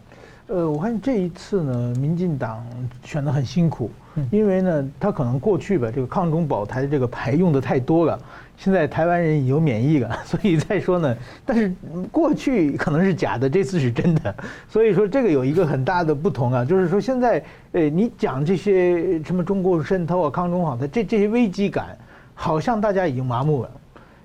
[0.48, 2.64] 呃，我看这一次呢，民进党
[3.02, 3.90] 选得很辛苦，
[4.30, 8.20] 因为呢，他可能过去吧，这个抗中保台的这个牌用的太多了。
[8.56, 11.72] 现在台湾人有免疫了， 所以再说呢，但是
[12.10, 14.34] 过去可能是假的，这次是真的，
[14.68, 17.42] 所以说这个有一个很大的不同啊，就是说现在，
[17.72, 21.96] 呃，你讲这些什么中国渗透啊、抗中保台这这些危机感，
[22.34, 23.70] 好像大家已经麻木了。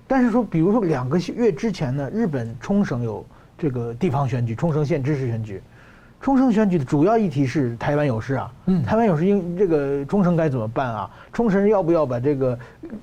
[0.06, 3.24] 但是说，比如说两个月之前呢，日本冲绳有
[3.56, 5.62] 这个地方选举，冲绳县知事选举。
[6.22, 11.10] 冲绳选举的主要议题是台湾有事啊，嗯，台湾有事，应这个冲绳该怎么办啊？
[11.32, 12.56] 冲绳要不要把这个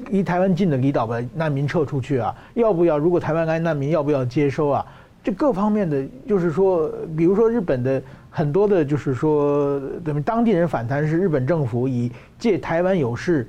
[0.09, 2.33] 离台湾近的离岛把难民撤出去啊？
[2.53, 2.97] 要不要？
[2.97, 4.85] 如果台湾来难民，要不要接收啊？
[5.21, 13.45] 这各方面的，就是说，比如说日本的很多的，就是说，怎么当地人反弹是日本政府以借台湾有事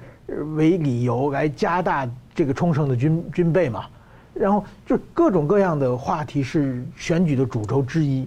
[0.57, 3.85] 为理由来加大这个冲绳的军军备嘛，
[4.35, 8.27] 然后就各种各样的话题是选举的主轴之一。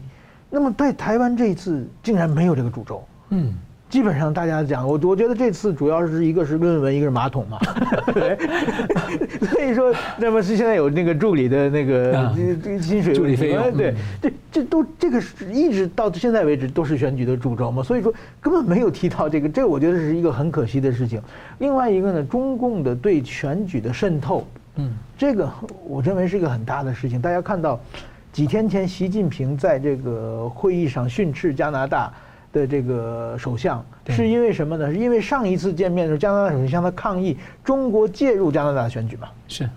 [0.56, 3.52] 那么对台湾这一次竟然没有这个主轴，嗯，
[3.90, 7.58] 基本上大家讲，我我觉得这次主要是一个是论文，一个是马桶嘛，
[8.14, 8.38] 对，
[9.48, 12.32] 所以说，那么是现在有那个助理的那个
[12.80, 21.20] 薪水助理费用，对，这这都这个是一直到现在为止都是选举的主轴嘛，所以说根本没有提到这个，这个我觉得是一个很可惜的事情。
[21.58, 25.52] 另外一个呢，中共的对选举的渗透，嗯，这个
[25.88, 27.80] 我认为是一个很大的事情，大家看到。
[28.34, 32.12] 几天前，习近平在这个会议上训斥加拿大
[32.52, 34.92] 的这个首相，是因为什么呢？
[34.92, 39.30] 是因为上一次见面的时候，加拿大首相向他抗议中国介入加拿大选举嘛？
[39.48, 39.70] 是。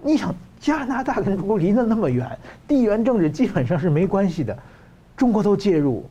[0.00, 2.30] 你想，加拿大跟中国离得那么远，
[2.68, 4.56] 地缘政治基本上是没关系的，
[5.16, 6.08] 中国都介入，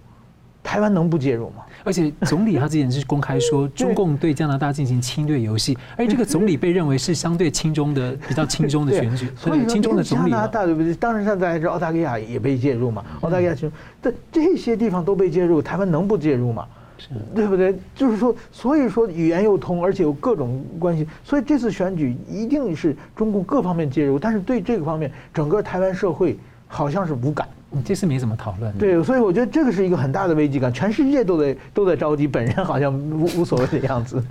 [0.61, 1.63] 台湾能不介入吗？
[1.83, 10.31] 而且总理他之前是公开说中共对加拿大进行侵略游戏，而这个总理被认为是相对亲中的、比较亲中的选举，所以亲中的总理。
[10.31, 10.93] 加拿大对不对？
[10.95, 13.03] 当时现在是澳大利亚也被介入嘛？
[13.21, 16.65] 澳大利亚其实这这些地方都被介入，台湾能不介入吗？
[16.99, 17.77] 是对不对？
[17.95, 26.37] 就是说，所以说语言又通，而且有各种关系，所以这次选举一定是中共各方面介入，但是对这个方面，整个台湾社会
[26.67, 27.47] 好像是无感。
[27.69, 28.77] 你这次没怎么讨论。
[28.77, 34.23] 对，所以我觉得这个是一个很大的危机感，全世界都在都在着急，本人好像无无所谓的样子。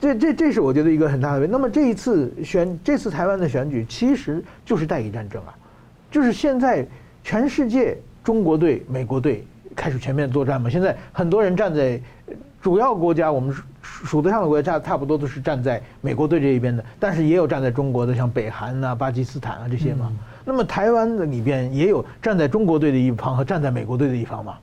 [0.00, 1.52] 这这这是我觉得一个很大的危机。
[1.52, 5.54] 那么这一次选这次台湾的选举，其实就是代理战争啊，
[6.10, 6.86] 就是现在
[7.22, 9.44] 全世界中国队、美国队。
[9.76, 10.68] 开始全面作战嘛？
[10.68, 11.98] 现在很多人站在
[12.60, 20.12] 主要国家，我们数得上的国家差不多都是站在美国队这一边的，但是也有站在中国的，像北韩啊、巴基斯坦啊这些嘛。
[20.44, 24.56] 那么台湾的里边也有站在中国队的一方和站在美国队的一方嘛。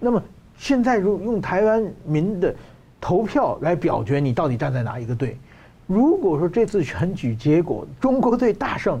[0.00, 0.22] 那么
[0.56, 2.54] 现在如用台湾民的
[3.00, 5.38] 投票来表决，你到底站在哪一个队？
[5.86, 9.00] 如果说这次选举结果中国队大胜，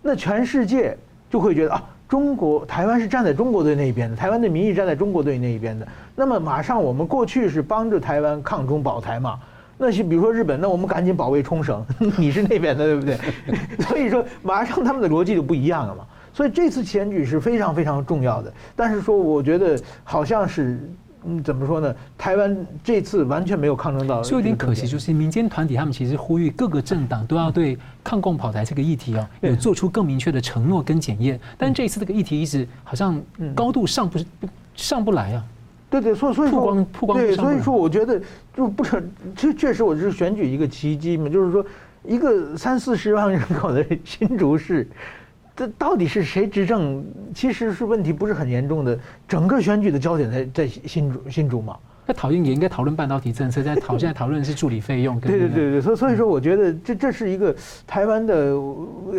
[0.00, 0.96] 那全世界
[1.30, 1.82] 就会觉得啊。
[2.06, 5.88] 中国台湾是站在中国队那一边的，台湾的民意站在中国队那一边的。
[6.14, 9.40] 那么马上我们过去是帮着台湾抗中保台嘛？
[9.78, 11.84] 那些比如说日本，那我们赶紧保卫冲绳，
[12.16, 13.18] 你是那边的对不对？
[13.86, 16.04] 所以说马上他们的逻辑就不一样了嘛。
[16.32, 18.52] 所以这次选举是非常非常重要的。
[18.74, 20.78] 但是说我觉得好像是。
[21.26, 21.96] 嗯，怎么说呢？
[22.18, 31.40] 台湾这次完全没有抗争到，就有点可惜，就是民间团体他们其实呼吁各个政党都要对抗共跑台这个议题哦，有做出更明确的承诺跟检验。
[31.56, 33.18] 但这一次这个议题一直好像
[33.54, 34.18] 高度上不
[34.74, 35.42] 上不来啊。
[36.00, 38.20] 对对，所以所以说，对，所以说我觉得
[38.56, 39.02] 就不成，
[39.36, 41.64] 确确实我是选举一个奇迹嘛，就是说
[42.02, 44.88] 一个三四十万人口的新竹市。
[45.56, 47.04] 这到底是谁执政？
[47.32, 48.98] 其实是问题不是很严重的。
[49.28, 51.76] 整个选举的焦点在在新竹新竹嘛。
[52.06, 55.18] 那讨论也应该讨论半导体政策，在讨现在讨论的是助理费用。
[55.20, 57.54] 对对对对，所以所以说，我觉得这这是一个
[57.86, 58.54] 台湾的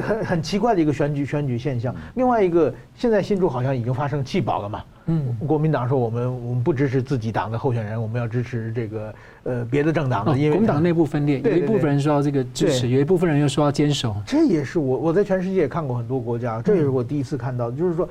[0.01, 1.95] 很很奇怪的一个选举选举现象。
[2.13, 4.83] 另外一个，现在新竹好像已经发生弃保了嘛。
[5.07, 14.15] 嗯，国民党说我们我们不支持自己党的候选人，我们要支持这个呃别的政党的，因为国民党内部分裂，有一部分人说要这个支持，有一部分人又说要坚守。
[14.25, 18.07] 这也是我我在全世界也看过很多国家，这也是我第一次看到，就是说。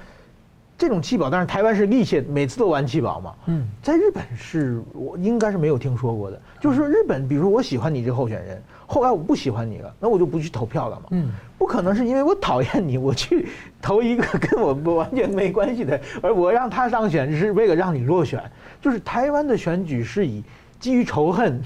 [0.76, 3.34] 这种弃保，但是台湾是力切，每次都玩弃保嘛。
[3.46, 6.40] 嗯，在日本是我应该是没有听说过的。
[6.60, 11.06] 就是说日本，比如说我喜欢你这个候选人，后来我不喜欢你了，那我就不去投票了嘛。
[11.10, 13.46] 嗯，不可能是因为我讨厌你，我去
[13.80, 18.42] 投一个跟我完全没关系的，而我让他当选是为了让你落选。
[18.82, 20.42] 就是台湾的选举是以
[20.80, 21.60] 基于仇恨。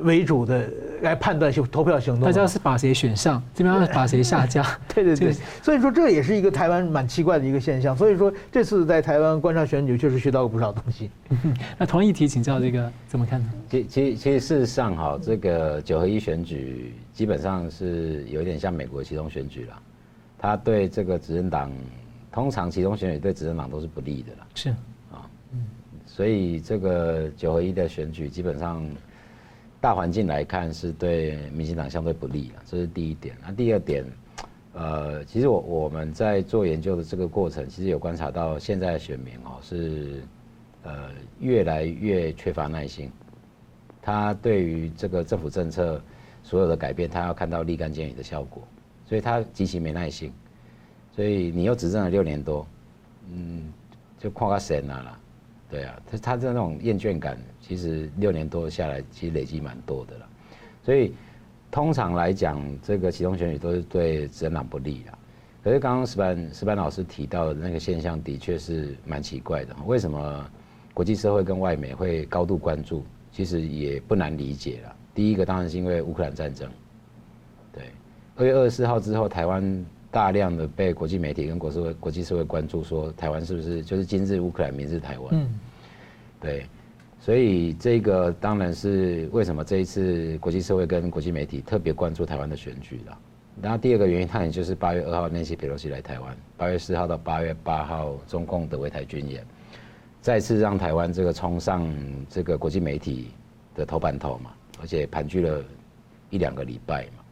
[0.00, 0.68] 为主的
[1.02, 4.64] 来判断投票行动，大家是把谁选上，这边要把谁下架。
[4.94, 5.32] 对对对，
[5.62, 7.96] 所以说这也是一个台湾蛮奇怪的一个现象。
[7.96, 11.10] 所以说这次在台湾观察选举，确实学到了不少东西。
[11.78, 13.48] 那同一题请教这个怎么看呢？
[13.68, 19.82] 其其其实事实上哈，这个九合一选举基本上是有一点像美国其中选举了，
[20.38, 21.70] 他对这个执政党，
[22.32, 24.46] 通常其中选举对执政党都是不利的了。
[24.54, 24.70] 是
[25.10, 25.64] 啊，嗯，
[26.06, 28.84] 所以这个九合一的选举基本上。
[29.86, 33.36] 大环境来看是对民进党相对不利，这是第一点。
[33.40, 34.04] 那第二点，
[34.72, 40.24] 呃，其实我我们在做研究的这个过程，其实有观察到现在的选民哦是，
[40.82, 43.12] 呃，越来越缺乏耐心。
[44.02, 46.02] 他对于这个政府政策
[46.42, 48.66] 所有的改变，他要看到立竿见影的效果，
[49.08, 50.32] 所以他极其没耐心。
[51.14, 52.66] 所以你又执政了六年多，
[53.30, 53.72] 嗯，
[54.18, 55.16] 就跨个神了。
[55.68, 60.28] 对啊，他他的那种厌倦感，其实六年多下来，其实累积蛮多的了。
[60.82, 61.12] 所以
[61.72, 65.12] 通常来讲，这个期中选举都是对执政党不利的。
[65.64, 69.74] 可是刚刚石班石班老师提到的那个现象，的确是蛮奇怪的。
[69.86, 70.48] 为什么
[70.94, 73.04] 国际社会跟外媒会高度关注？
[73.32, 74.96] 其实也不难理解了。
[75.14, 76.70] 第一个当然是因为乌克兰战争。
[77.72, 77.82] 对，
[78.36, 79.84] 二月二十四号之后，台湾。
[80.16, 85.28] 大量的被国际媒体跟国社会、国际社会关注，说台湾是不是就是今日乌克兰，明日台湾？
[85.32, 85.60] 嗯，
[86.40, 86.64] 对，
[87.20, 93.18] 所以这个当然是为什么这一次国际社会跟国际媒体特别关注台湾的选举了。
[93.60, 99.44] 然后第二个原因，它也就是八月二号那些佩洛西来台湾，八月四号到八月八号中共的围台军演，
[100.22, 101.86] 再次让台湾这个冲上
[102.30, 103.32] 这个国际媒体
[103.74, 105.62] 的头版头嘛，而且盘踞了
[106.30, 107.22] 一两个礼拜嘛。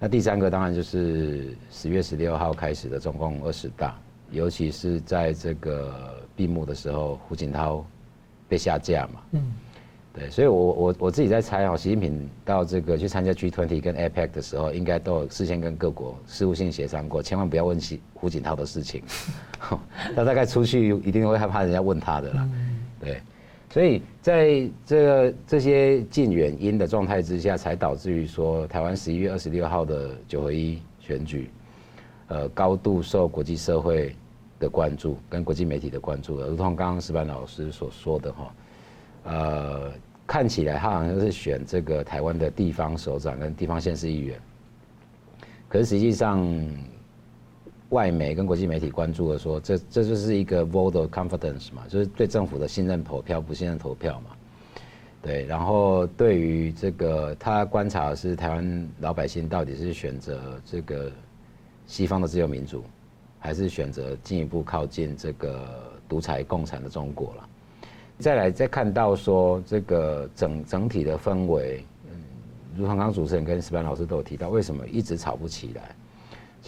[0.00, 3.98] 那第三个当然就是十月十六号开始的中共二十大，
[4.30, 7.84] 尤其是在这个闭幕的时候，胡锦涛
[8.48, 9.20] 被下架嘛。
[9.32, 9.52] 嗯，
[10.14, 19.02] 对，所以我我我自己在猜啊，习近平到这个去参加 G20 跟 APEC 的时候，应该都有事先跟各国事务性协商过，千万不要问习胡锦涛的事情。
[20.14, 22.48] 他大概出去一定会害怕人家问他的啦。
[23.00, 23.20] 对，
[23.70, 31.50] 所以在这个这些近远因的状态之下，才导致于说台湾十一月二十六号的九合一选举，
[32.28, 34.16] 呃，高度受国际社会
[34.58, 38.54] 的关注跟国际媒体的关注，如同刚刚石板老师所说的哈，
[39.24, 39.92] 呃，
[40.26, 44.40] 看起来他好像是选这个台湾的地方首长跟地方县市议员，
[45.68, 46.42] 可是实际上，
[47.90, 54.30] 外媒跟国际媒体关注的说，这这就是一个 vote of confidence 嘛，就是对政府的信任投票，不信任投票嘛，
[55.22, 61.10] 对，然后对于这个他观察的是台湾老百姓到底是选择这个。
[61.90, 62.84] 西方的自由民主，
[63.38, 67.48] 还是选择进一步靠近这个独裁共产的中国了。
[68.18, 72.12] 再来，再看到说这个整整体的氛围，嗯，
[72.76, 75.96] 如同刚主持人跟石板老师都有提到，为什么一直吵不起来？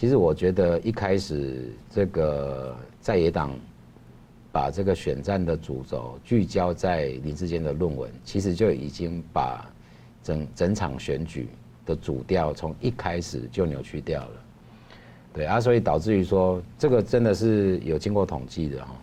[0.01, 3.51] 其实我觉得一开始这个在野党
[4.51, 9.63] 把这个选战的主轴聚焦在林志坚的论文，其实就已经把
[10.23, 11.47] 整整场选举
[11.85, 14.31] 的主调从一开始就扭曲掉了。
[15.35, 18.95] 对啊，所以导致于说，这个真的是有经过统计的哈。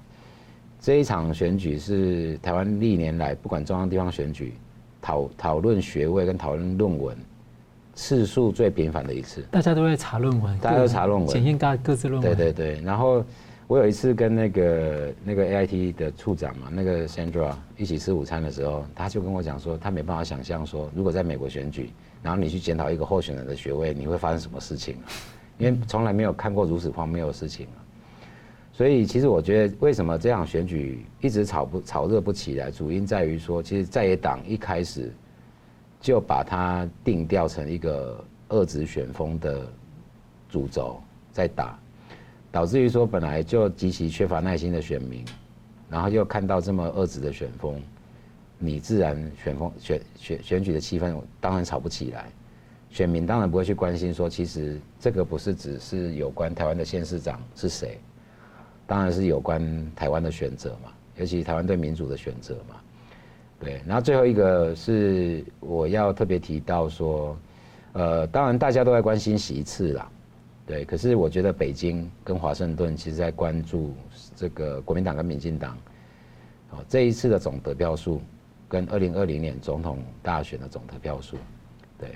[0.81, 4.53] 这一场选举是台湾历年来不管中央地方选举，
[5.01, 7.17] 讨讨论学位跟讨论论文
[7.99, 9.43] 次数最频繁的一次。
[9.51, 12.37] 大家都在查论文，大家都查论文，检验各各自论文。
[12.37, 12.81] 对对对。
[12.83, 13.25] 然后
[13.67, 21.91] 我有一次跟那个那个 AIT 的处长嘛，那个 Sandra 一起吃午餐的时候，他就跟我讲说，他没办法想象说，如果在美国选举，
[22.23, 24.97] 然后你去检讨一个候选人的学位，你会发生什么事情？
[25.59, 27.67] 因为从来没有看过如此荒谬的事情，
[28.73, 35.13] 所以其实我觉得为什么这样选举一直炒不炒热不起来，主因在于说，其实在野党一开始
[36.01, 39.67] 就把它定调成一个恶质选风的
[40.49, 41.01] 主轴
[41.33, 41.79] 在打，
[42.51, 45.25] 导致于说本来就极其缺乏耐心的选民，
[45.91, 47.83] 然后又看到这么恶质的选风，
[48.59, 52.27] 你自然选风选选选举的气氛当然吵不起来。
[52.91, 58.01] 选民当然不会去关心说，其实这个不是只是有关台湾的县市长是谁，
[58.87, 62.77] 当然是有关台湾的选择嘛，尤其台湾对民主的选择嘛。
[63.61, 67.37] 对，然后最后一个是我要特别提到说，
[67.93, 70.09] 呃，当然大家都在关心席次啦，
[70.65, 73.93] 对，可是我觉得北京跟华盛顿其实在关注
[74.37, 75.77] 这个国民党跟民进党，
[76.71, 78.21] 哦，这一次的总得票数
[78.69, 81.37] 跟二零二零年总统大选的总得票数，
[81.99, 82.11] 对。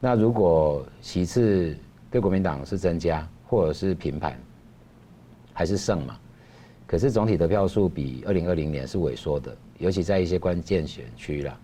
[0.00, 1.76] 那如果席次
[2.10, 4.36] 对国民党是增加，或者是平盘，
[5.52, 6.18] 还是胜嘛？
[6.88, 11.54] 可是总体得票数比二零二零年是萎缩的，尤其在一些关键选区啦。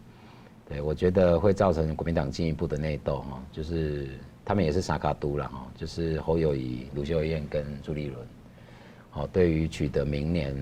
[0.68, 4.06] 对，我觉得会造成国民党进一步的内斗哈，就是
[4.44, 8.20] 他们也是三脚督啦哈，就是侯友宜、卢秀燕跟朱立伦。
[9.08, 10.54] 好，对于取得明年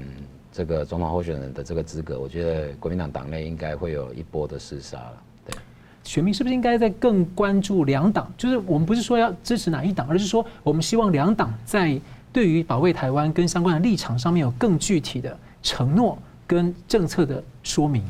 [0.52, 5.22] 这个总统候选人的这个资格，我觉得国民党党内应该会有一波的厮杀了。
[5.44, 5.56] 对
[6.04, 8.32] 选民是不是应该在更关注两党？
[8.36, 12.00] 就是我们不是说要支持哪一党，而是说我们希望两党在
[12.32, 16.16] 对于保卫台湾跟相关的立场上面有更具体的承诺
[16.46, 18.02] 跟政策的说明。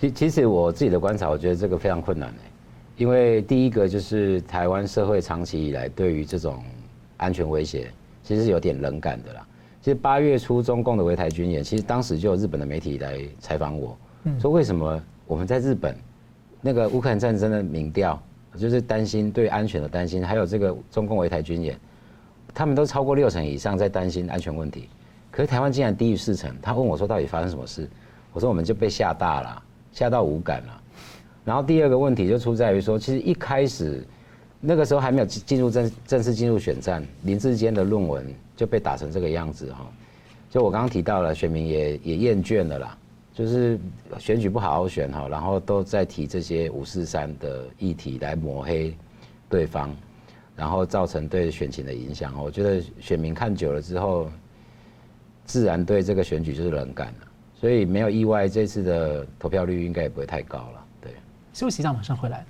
[0.00, 2.32] 其其实我自己的观察，我觉得这个非常困难，
[2.96, 6.62] 因为第一个就是台湾社会长期以来对于这种
[7.16, 7.90] 安全威胁
[8.22, 9.46] 其实是有点冷感的啦。
[9.82, 13.96] 其实八月初中共的围台军演，其实当时就有日本的媒体来采访我，
[14.40, 15.96] 说为什么我们在日本。
[16.60, 18.20] 那个乌克兰战争的民调，
[18.58, 21.78] 就是担心对安全的担心，还有这个中共围台军演，
[22.54, 24.88] 他们都超过六成以上在担心安全问题，
[25.30, 26.54] 可是台湾竟然低于四成。
[26.60, 27.88] 他问我说到底发生什么事？
[28.32, 30.82] 我说我们就被吓大了，吓到无感了。
[31.44, 34.06] 然后第二个问题就出在于说，其实一开始
[34.60, 38.26] 那个时候还没有进入正正式进入选战，林志坚的论文
[38.56, 39.86] 就被打成这个样子哈。
[40.50, 42.98] 就我刚刚提到了，选民也也厌倦了啦。
[43.32, 43.78] 就是
[44.18, 48.92] 选举不好好选哈，然后都在提这些五四三的议题来抹黑
[49.48, 49.94] 对方，
[50.58, 52.34] 然后造成对选情的影响。
[52.42, 54.28] 我觉得选民看久了之后，
[55.44, 60.84] 自然对这个选举就是冷感了，所以没有意外，这次的投票率应该也不会太高了。
[61.00, 61.12] 对，
[61.54, 62.44] 休息一下，马上回来。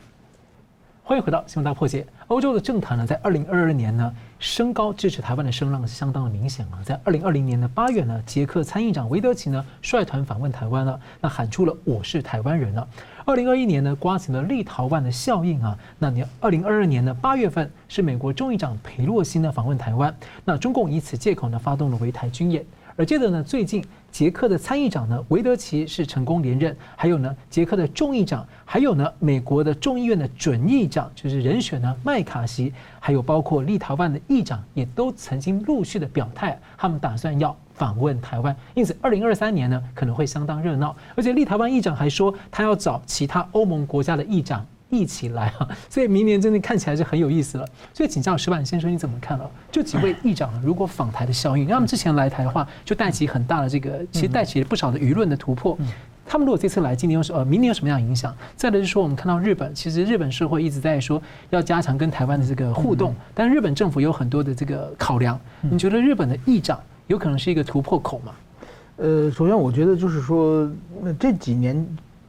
[1.09, 2.07] 欢迎回到新闻大破解。
[2.27, 6.85] 欧洲的政坛呢，在二零二二年呢，升高支持台湾的声浪是相当的明显啊。
[6.85, 12.87] 在二零二零年的八月呢，捷克参议长维德奇呢率团访问台湾了，那喊出了“我是台湾人”了。
[13.25, 15.79] 二零二一年呢，刮起了立陶宛的效应啊。
[15.99, 22.63] 那你二零二二年的八月份是美国众议长裴洛西呢访问台湾，那中共以此借口呢发动了围台军演。
[22.97, 44.67] 而接着呢，最近捷克的参议长呢维德奇是成功连任，还有呢捷克的众议长，还有呢美国的众议院的准议长就是人选呢麦卡锡，还有包括立陶宛的议长也都曾经陆续的表态，他们打算要访问台湾，因此二零二三年呢可能会相当热闹，而且立陶宛议长还说他要找其他欧盟国家的议长。
[44.91, 45.69] 一起来啊！
[45.91, 47.67] 所以明年真的看起来是很有意思了。
[47.93, 49.49] 所以请教石板先生，你怎么看啊？
[49.71, 55.77] 就几位议长如果访台的效应，他们之前来台的话，就带起很大的这个，其实带起了不少的舆论的突破。
[56.27, 58.35] 他们如果这次来，今年有什呃，明年有什么样的影响？
[58.55, 61.21] 再来就是说，我们看到日本，其实日本社会一直在说
[61.51, 65.39] 要加强跟台湾的这个互动，但日本政府有很多的这个考量。
[65.63, 68.33] 你觉得日本的议长有可能是一个突破口吗？
[68.97, 70.71] 呃，首先我觉得就是说，
[71.03, 71.87] 那这几年。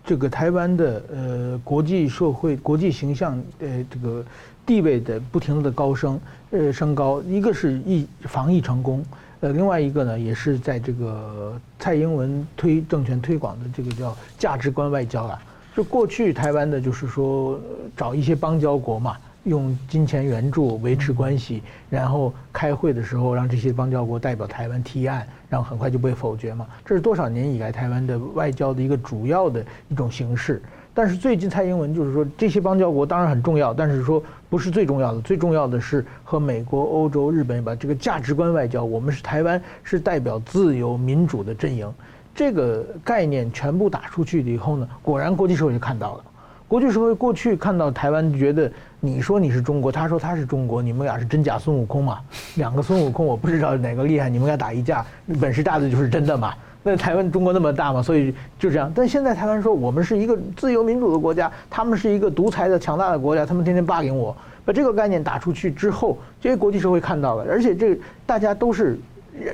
[0.10, 4.26] 这个台湾的呃国际社会国际形象呃这个
[4.66, 9.06] 地位的不停的高升呃升高，一个是疫防疫成功，
[9.42, 15.40] 呃另外一个呢也是在这个蔡英文推政权推广的这个叫价值观外交啊，
[15.76, 17.62] 就过去台湾的就是说
[17.96, 19.16] 找一些邦交国嘛。
[19.50, 26.66] 用金钱援助维持关系，然后开会的时候让这些邦交国代表台湾提案，然后很快就被否决嘛。
[26.86, 30.62] 这是多少年以来台湾的外交的一个主要的一种形式。
[30.94, 41.92] 但是最近蔡英文就是说，这些邦交国当然很重要，但是说不是最重要的，最重要的是和美国、欧洲、日本把这个价值观外交，我们是台湾是代表自由民主的阵营，
[42.36, 46.24] 这个概念全部打出去了以后呢，果然国际社会就看到了。
[46.68, 48.72] 国际社会过去看到台湾，觉得
[49.02, 52.20] 你说你是中国，他说他是中国，你们俩是真假孙悟空嘛？
[52.56, 55.06] 两个孙悟空，我不知道哪个厉害，你们俩打一架，
[55.40, 56.54] 本事大的就是真的嘛？
[56.84, 58.92] 那台湾中国那么大嘛，所以就这样。
[58.94, 64.36] 但现在台湾说我们是一个自由民主的国家，他们是一个独裁的强大的国家，他们天天霸凌我。
[64.66, 69.00] 把这个概念打出去之后，这些国际社会看到了，而且这大家都是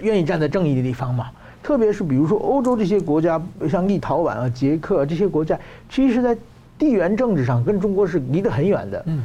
[0.01, 1.27] 愿意站在正义的地方嘛。
[1.61, 3.39] 特别是比如说欧洲这些国家，
[3.69, 5.55] 像立陶宛啊、捷克啊这些国家，
[5.87, 6.35] 其实在。
[6.77, 9.23] 地缘政治上跟中国是离得很远的，嗯，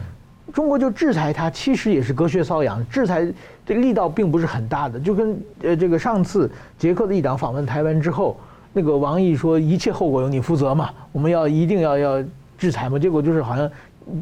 [0.52, 3.26] 中国就制裁他，其实也是隔靴搔痒，制裁
[3.66, 5.00] 这个力道并不是很大的。
[5.00, 8.38] 就跟呃这个上次捷克的议长访问台湾之后，
[8.72, 12.24] 那个王毅说一切后果由你负责嘛，我们要一定要要
[12.56, 13.70] 制裁嘛，结果就是好像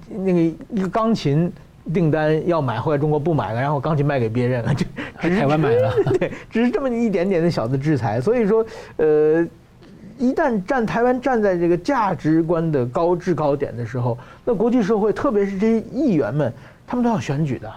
[0.08, 1.52] 那个一个钢琴
[1.92, 4.86] 订单要买，后来中国不买了，然后钢琴卖给别人了，就
[5.20, 8.64] 只是台湾买了， 对，只是这么一点点的小的制裁，所以说
[8.96, 9.46] 呃。
[10.18, 16.52] 一旦站台湾站在这个价值观的高制高点的时候，那国际社会，特别是这些议员们，
[16.86, 17.70] 他们都要选举的。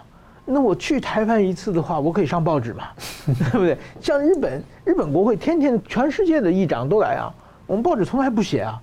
[0.43, 2.85] 那我去台湾一次的话，我可以上报纸嘛，
[3.25, 3.77] 对不对？
[4.01, 7.31] 像日本，日本国会天天全世界的议长都来啊，
[7.67, 8.81] 我们报纸从来不写啊，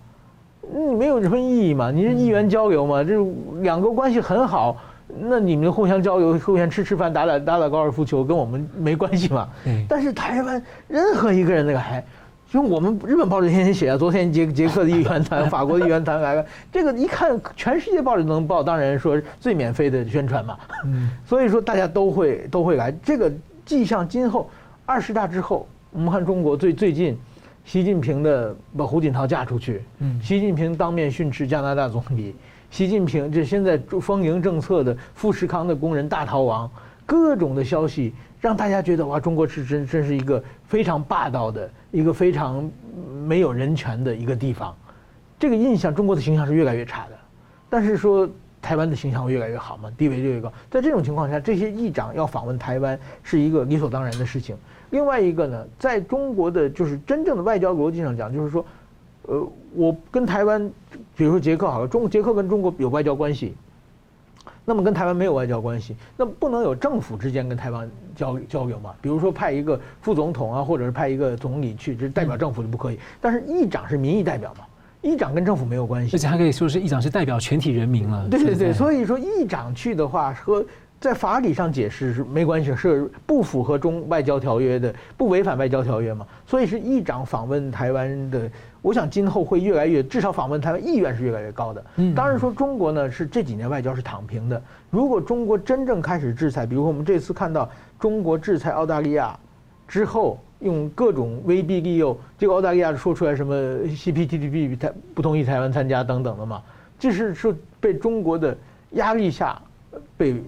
[0.72, 1.90] 你，没有什么意义嘛。
[1.90, 3.14] 你是议员交流嘛，这
[3.61, 4.76] 两个关系很好，
[5.18, 9.48] 那你们互相交流，互相吃吃饭，打打打打高尔夫球，跟我们没关系嘛。
[9.88, 12.02] 但是台湾任何一个人那个还。
[12.51, 20.59] 就我们日本报纸天天写啊，昨天捷捷克的议员团、法国的议员团来了， 这个一看全世界报纸都能报，当然说最免费的宣传嘛。
[20.86, 22.90] 嗯，所以说大家都会都会来。
[23.03, 23.30] 这个
[23.66, 24.49] 迹象今后
[24.86, 27.18] 二十大之后，我们看中国最最近，
[27.66, 32.34] 习近平的把胡锦涛嫁出去，嗯，习近平当面训斥加拿大总理，
[32.70, 36.70] 习近平这现在丰盈政策的富士康的工人大逃亡，
[37.05, 38.14] 各种的消息。
[38.40, 42.71] 让大家觉得哇，中国是真真是一个非常霸道的一个非常
[43.27, 44.77] 没有人权的一个地方，
[45.39, 47.19] 这个印象，中国的形象是越来越差的。
[47.71, 48.29] 但是说
[48.61, 50.53] 台湾的形象会越来越好嘛，地位越来越高。
[50.71, 54.57] 在这种情况下，这些议长要访问台湾是一个理所当然的事情。
[54.91, 58.64] 另外一个呢，在中国的就是真正的外交逻辑上讲，就是说，
[59.23, 60.71] 呃，我跟台湾，
[61.16, 63.55] 比如说捷克好了，中捷克跟中国有外交关系。
[64.69, 68.93] 那么跟台湾没有外交关系，那不能有政府之间跟台湾交交流嘛？
[69.01, 72.99] 比如说派一个副总统啊，或者是派一个总理去，这代表政府就不可以。
[73.19, 74.66] 但是议长是民意代表嘛，
[75.01, 78.29] 议长跟政府没有关系，而且还可以说是议长是代表全体人民了。
[78.29, 80.62] 对对对，所以说议长去的话和
[81.01, 86.27] 在法理上解释是没关系，是不符合中外交条约的，不违反外交条约嘛。
[86.47, 88.51] 所以是议长访问台湾的。
[88.81, 91.85] 我想今后会越来越，至少访问台湾意愿是越来越高的。
[92.14, 94.62] 当然说中国呢是这几年外交是躺平的。
[94.91, 97.68] 如果中国真正开始制裁，比如说我们这次看到
[97.99, 99.39] 中国制裁澳大利亚
[99.87, 106.62] 之后，用各种威逼利诱，结果澳大利亚说出来什么 CPTPP 台不同意台湾参加等等的嘛，
[106.99, 108.57] 这是说被中国的
[108.93, 109.61] 压力下
[110.16, 110.43] 被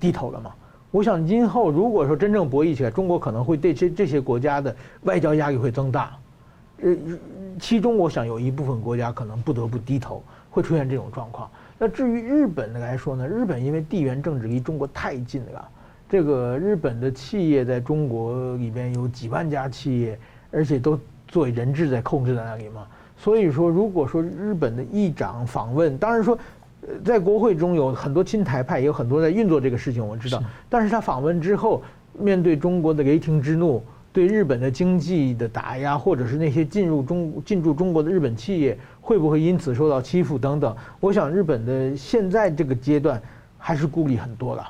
[0.00, 0.52] 低头了嘛。
[0.90, 6.16] 我想今后如果说真正博弈起来，中国可能会对这这些国家的外交压力会增大。
[6.82, 6.94] 呃，
[7.58, 11.50] 其中我想有一部分国家可能不得不低头，会出现这种状况。
[11.78, 15.68] 那至于日本的来说呢，日本因为地缘政治离中国太近了，
[16.08, 20.18] 这个日本的企业在中国里边有几万家企业，
[20.50, 20.98] 而且都
[21.28, 22.86] 作为人质在控制在那里嘛。
[23.18, 26.38] 所以说，如果说日本的议长访问，当然说，
[27.04, 30.42] 在国会中有很多亲台派，也有很多在运作这个事情，我知道。
[30.68, 31.82] 但是他访问之后，
[32.18, 33.82] 面对中国的雷霆之怒，
[34.16, 43.20] 对日本的经济的打压，或者是那些进入中进驻中国的日本企业会不会因此受到欺负等等，我想日本的现在这个阶段
[43.58, 44.64] 还是顾虑很多的。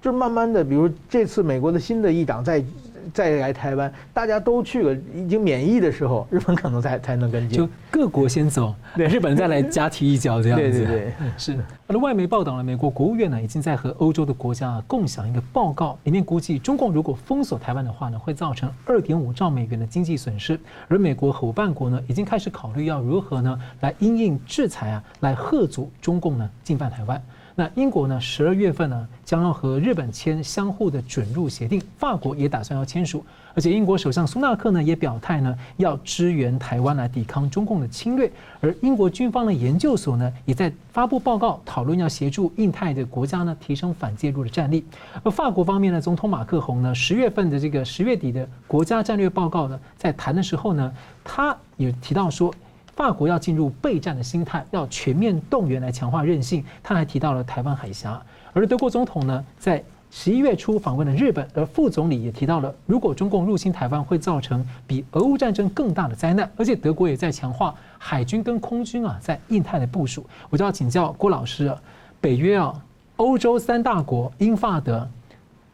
[0.00, 2.64] 就慢慢的，比如这次美国的新的议长在。
[3.12, 7.58] 再来台湾，大家都去了，已经免疫的时候，日本可能才才能跟进。
[7.58, 10.64] 就各国先走，对，日本再来加踢一脚这样子。
[10.70, 11.56] 对对对，是。
[11.86, 20.58] 而外媒报道了，美国国务院呢已经在和欧洲的国家共享一个报告，里面估计中共如果封锁台湾的话呢，会造成二点五兆美元的经济损失。
[20.88, 27.22] 而美国伙伴国呢，已经开始考虑要如何呢来因应制裁啊，来吓阻中共呢进犯台湾。
[27.54, 33.22] 那英国呢，十二月份呢，将要和日本签相互的准入协定，法国也打算要签署，
[33.54, 38.30] 而且英国首相苏纳克呢也表态呢，要支援台湾来抵抗中共的侵略，
[38.60, 44.82] 而英国军方的研究所呢，也在发布报告，讨论要协助印太的国家呢提升反介入的战力。
[45.22, 50.90] 而法国方面呢，总统马克宏呢，十月份的这个十月底的国家战略报告呢，在谈的时候呢，
[51.22, 52.52] 他也提到说。
[52.94, 56.64] 法国要进入备战的心态，要全面动员来强化韧性。
[56.82, 58.20] 他还提到了台湾海峡，
[58.52, 66.48] 而德国总统呢，在十一月初访问了日本，而副总理也提到了，如果中共入侵台湾，会造成比俄乌战争更大的灾难。
[66.56, 70.26] 而且德国也在强化海军跟空军啊，在印太的部署。
[70.50, 71.74] 我就要请教郭老师，
[72.20, 72.74] 北约啊，
[73.16, 75.08] 欧洲三大国英法德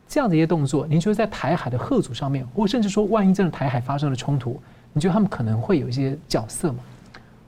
[0.07, 4.59] 这样的一些动作，您觉得在台海的贺组上面，或甚至说万一真的台海发生了冲突，
[4.93, 6.79] 你觉得他们可能会有一些角色吗？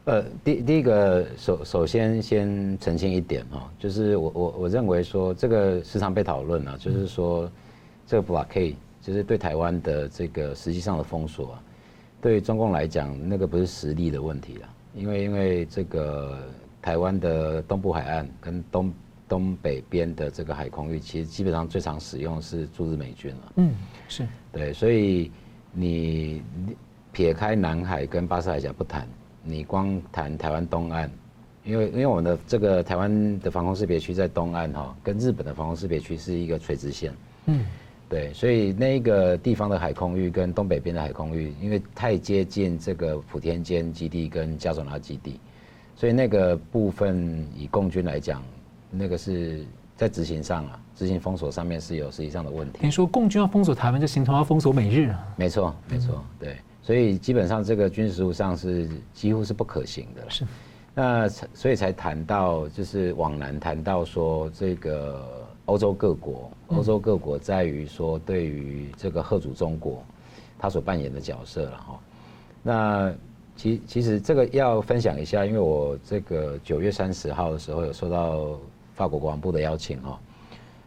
[0.06, 7.50] 呃，第第一个首首先先澄清一点哈，就是我我我认为说这个时常被讨论啊，就是说
[8.06, 11.62] 这个 blockade 就是对台湾的这个实际上的封锁啊，
[12.20, 16.38] 对中共来讲那个不是实力的问题了，因为因为这个
[16.80, 18.92] 台湾的东部海岸跟东
[19.28, 23.52] 东北边的这个海空域，其实基本上最常使用是驻日美军了。
[23.56, 23.74] 嗯，
[24.08, 25.30] 是对，所以
[25.72, 26.42] 你
[27.12, 29.06] 撇开南海跟巴士海峡不谈。
[29.42, 31.08] 你光谈台湾东岸，
[31.64, 37.12] 因为因为我们的这个台湾的防空识别区在东岸哈，跟日本的防空识别区是一个垂直线，
[37.46, 37.64] 嗯，
[38.08, 45.40] 对，所以那个地方的海空域跟东北边的海空域，因为太接近这个普天间基地跟加索纳基地，
[45.96, 48.42] 所以那个部分以共军来讲，
[48.90, 49.64] 那个是
[49.96, 52.78] 在执行上啊，执行封锁上面是有实际上的问题。
[52.82, 55.26] 你说共军要封锁台湾，就形同要封锁美日啊？
[55.36, 56.56] 没错，没错，对。
[56.82, 60.28] 所以基本上这个军事实务上是几乎是不可行的。
[60.30, 60.46] 是，
[60.94, 70.02] 那所以才谈到就是往南谈到说这个欧洲各国，欧洲各国在于说对于这个贺主中国，
[70.58, 72.00] 他所扮演的角色了哈。
[72.62, 73.14] 那
[73.56, 78.58] 其其实这个要分享一下，因为我这个九月三十号的时候有收到
[78.94, 80.20] 法国国防部的邀请哈，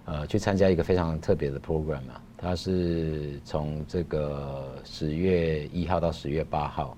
[0.05, 2.21] 呃，去参加一个非常特别的 program 啊。
[2.43, 6.97] 它是从这个十月一号到十月八号，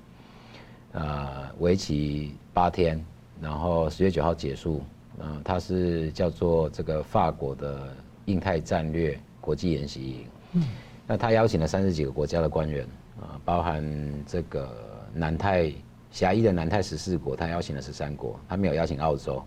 [0.93, 2.99] 呃，为期八天，
[3.39, 4.81] 然后十月九号结束。
[5.19, 10.25] 嗯、呃，它是叫做这个法国的印太战略国际演习营。
[10.53, 10.63] 嗯，
[11.05, 12.83] 那他邀请了三十几个国家的官员，
[13.21, 13.85] 啊、包含
[14.25, 14.67] 这个
[15.13, 15.71] 南太
[16.11, 19.41] 狭义的南太十四国，他邀请了十三国，他没有邀请澳洲。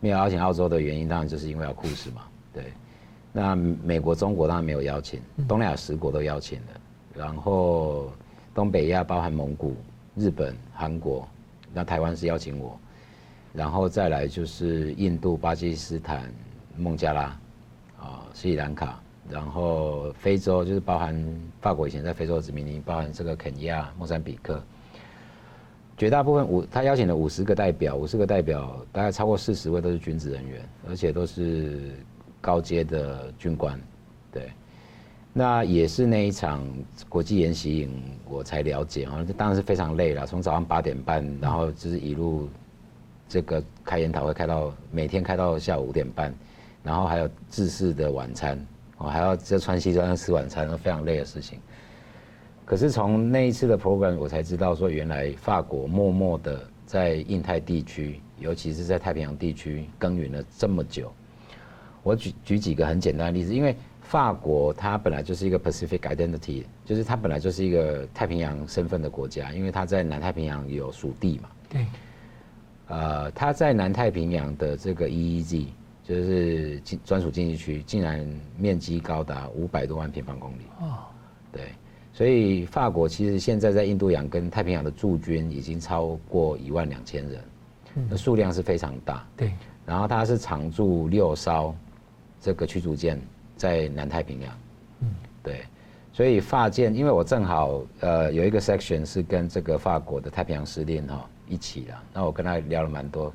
[0.00, 2.64] 没有邀请澳洲的原因，当然就是因为要酷使嘛，对。
[3.36, 6.66] 那美国、中国当然没有邀请，东南亚十国都邀请了，
[7.16, 8.12] 然后
[8.54, 9.74] 东北亚包含蒙古、
[10.14, 11.26] 日本、韩国，
[11.72, 12.78] 那台湾是邀请我，
[13.52, 16.32] 然后再来就是印度、巴基斯坦、
[16.76, 17.22] 孟加拉，
[17.98, 21.12] 啊，斯里兰卡，然后非洲就是包含
[21.60, 24.62] 法国以前在非洲的殖民地，包含这个肯尼亚、莫桑比克，
[25.98, 31.96] 绝大部分五他邀请了五十个代表，五十个代表大概超过四十位都是军职人员，而且都是。
[32.44, 33.80] 高阶的军官，
[34.30, 34.52] 对，
[35.32, 36.62] 那也是那一场
[37.08, 42.46] 国际演习营，我才了解啊，这当然是非常累了，从早上八点半，然后就是一路
[43.26, 46.34] 这个开研讨会开到每天开到下午五点半，
[46.82, 48.62] 然后还有制式的晚餐，
[48.98, 51.58] 我还要这穿西装吃晚餐，非常累的事情。
[52.66, 61.10] 可是从那一次的 program，我才知道说，原来法国默默的在印太地区，尤其是在太平洋地区耕耘了这么久。
[62.04, 71.48] 我举举几个很简单的例子，因为法国它本来就是一个 Pacific Identity，就是它本来就是一个太平洋身份的国家，因为它在南太平洋有属地嘛。
[71.68, 71.84] 对。
[72.86, 75.66] 呃，它在南太平洋的这个 EEZ
[76.02, 78.22] 就是专属经济区，竟然
[78.58, 80.66] 面积高达五百多万平方公里。
[80.82, 80.98] 哦，
[81.50, 81.62] 对，
[82.12, 87.42] 所以法国其实现在在印度洋跟太平洋的驻军已经超过一万两千人，
[88.10, 89.26] 那数量是非常大。
[89.34, 89.54] 对，
[89.86, 91.74] 然后它是常驻六艘
[92.44, 93.18] 这个驱逐舰
[93.56, 94.58] 在南太平洋。
[95.00, 95.08] 嗯，
[95.42, 95.64] 对。
[96.12, 103.32] 所以法舰，因为我正好呃有一个 section 是跟这个法国的太平洋司令哈一起的，那我跟他聊了蛮多，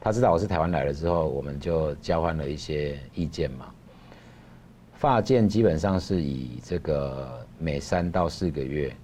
[0.00, 3.66] 他知道我是台湾来了之后，我们就交换了一些意见嘛。
[4.94, 8.94] 法舰基本上是以这个每三到四个月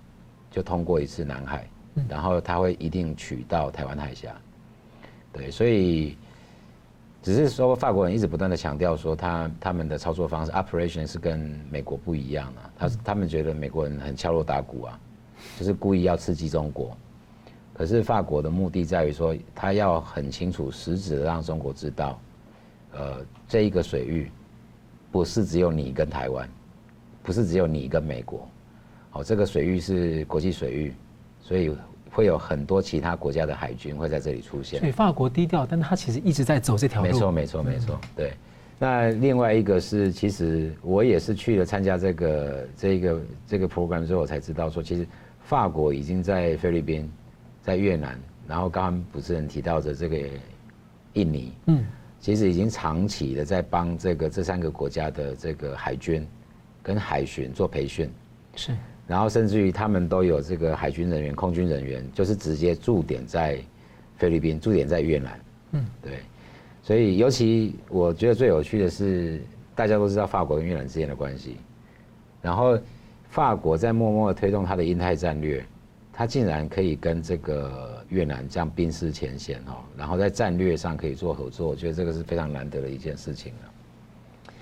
[0.49, 1.69] 就通过一次南海，
[2.09, 4.35] 然后他会一定取到台湾海峡，
[5.33, 6.17] 对，所以。
[7.23, 11.39] 只是说，法国人一直不断的强调说，他他们的操作方式 operation 是跟
[11.71, 12.61] 美国不一样的。
[12.79, 14.99] 他他们觉得美国人很敲锣打鼓啊，
[15.59, 16.97] 就是故意要刺激中国。
[17.75, 22.19] 可是法国的目的在于说，他要很清楚、实质的让中国知道，
[22.93, 24.31] 呃，这一个水域
[25.13, 26.49] 不是只有你跟台湾，
[27.23, 28.49] 不是只有你跟美国，
[29.11, 30.95] 好，这个水域是国际水域，
[31.43, 31.77] 所以。
[32.11, 37.07] 会有很多其他国家的海军会在这里出现，所以法国低调，但他其实一直在走这条路。
[37.07, 38.01] 没错，没错，没错。
[38.17, 38.33] 对，
[38.79, 45.07] 那另外一个是，其实我也是去了参加这个这个这个 program 之后，我才知道说，其实
[45.45, 47.11] 法国已经在菲律宾、
[47.63, 50.19] 在越南，然后刚刚主持人提到的这个
[51.13, 51.87] 印尼，嗯，
[52.19, 56.27] 其实已经长期的在帮这个这三个国家的这个海军
[56.83, 58.11] 跟海巡做培训，
[58.57, 58.73] 是。
[59.11, 63.59] 然后甚至于他们都有这个海军人员、空军人员，就是直接驻点在
[64.17, 65.41] 菲律宾、驻点在越南。
[65.73, 66.21] 嗯，对。
[66.81, 69.43] 所以尤其我觉得最有趣的是，
[69.75, 71.57] 大家都知道法国跟越南之间的关系，
[72.41, 72.79] 然后
[73.29, 75.67] 法国在默默的推动他的印太战略，
[76.13, 84.53] 他竟然可以跟这个越南这样冰释前嫌哦，然后在战略上可以做合作，我觉得这个是非常难得的一件事情了。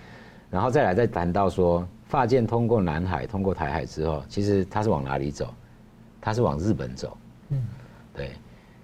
[0.49, 1.87] 然后再来再谈到说。
[2.09, 5.53] 法舰通过南海、通过台海之后，其实它是往哪里走？
[6.21, 7.17] 它是往日本走。
[7.51, 7.63] 嗯，
[8.15, 8.31] 对。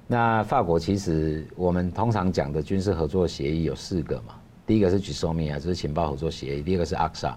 [0.06, 4.34] 那法国其实我们通常讲的军事合作协议有四个嘛。
[4.66, 7.34] 第一个是 GSOMIA，就是情报合作协议；第二个是 ACSA，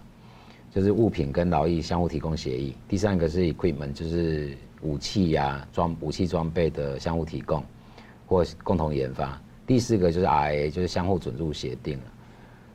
[0.73, 7.63] 就是物品跟劳役相互提供协议；第三个是 Equipment，就是武器呀、啊、装武器装备的相互提供
[8.25, 12.03] 或共同研发；第四个就是 RIA，就是相互准入协定了。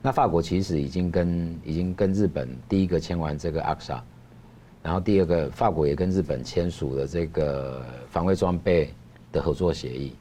[0.04, 4.00] 那法国其实已经跟已经跟日本第一个签完这个 ACSA，
[4.82, 8.92] 然后第二个法国也跟日本签署了这个防卫装备
[9.30, 10.12] 的合作协议，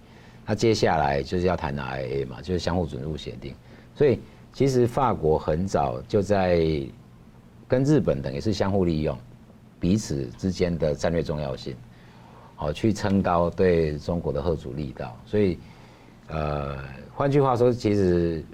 [0.46, 3.56] 那接下来就是要谈 RIA 嘛，就是相互准入协定。
[3.96, 4.20] 所以
[4.54, 6.64] 其实法国很早就在
[7.68, 9.18] 跟日本等于是相互利用
[9.80, 11.76] 彼此之间的战略重要性，
[12.56, 15.18] 好去撑高对中国的吓阻力道。
[15.26, 15.58] 所以
[16.28, 16.78] 呃，
[17.16, 18.46] 换句话说，其实。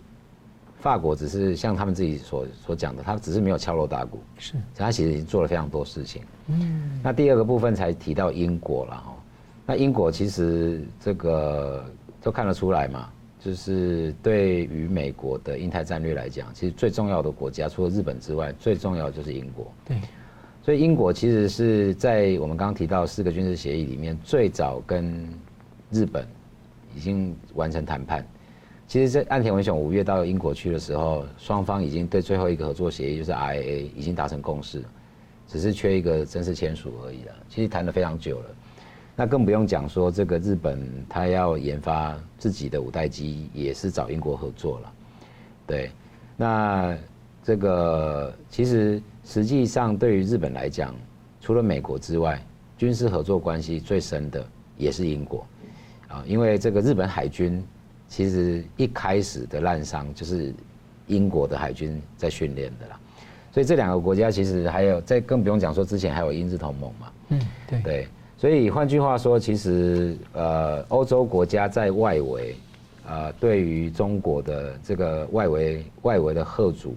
[0.79, 6.21] 法国只是像他们自己所所讲的，他只是没有敲锣打鼓，是，他其实已经做了非常多事情。
[6.47, 9.15] 嗯，那第二个部分才提到英国了哈，
[9.65, 11.83] 那英国其实这个
[12.21, 13.09] 都看得出来嘛，
[13.39, 19.71] 就是对于美国的印太战略来讲，其实最重要的国家除了日本之外，最重要的就是英国。
[19.83, 19.99] 对，
[20.63, 25.27] 所以英国其实是在我们刚刚提到四个军事协议里面，最早跟
[25.89, 26.25] 日本
[26.95, 28.25] 已经完成谈判。
[28.87, 34.81] 其实，在岸田文雄五月到英国去的时候，双方已经对最后一个合作协议，就是 RIA，已经达成共识，
[35.45, 37.33] 只是缺一个正式签署而已了。
[37.49, 38.45] 其实谈了非常久了，
[39.13, 44.93] 那更不用讲说这个日本他要研发自己的五代机，也是找英国合作了。
[45.65, 45.91] 对，
[46.37, 46.97] 那
[47.43, 50.95] 这个其实实际上对于日本来讲，
[51.41, 52.41] 除了美国之外，
[52.77, 55.45] 军事合作关系最深的也是英国
[56.07, 57.61] 啊，因为这个日本海军。
[58.07, 60.53] 其实一开始的滥觴就是
[61.07, 62.99] 英国的海军在训练的啦，
[63.51, 67.11] 所以这两个国家其实还有，再更不用讲说之前还有英日同盟嘛。
[67.29, 67.81] 嗯，对。
[67.81, 72.55] 对，所以换句话说，其实呃，欧洲国家在外围，
[73.05, 76.95] 呃，对于中国的这个外围外围的贺阻，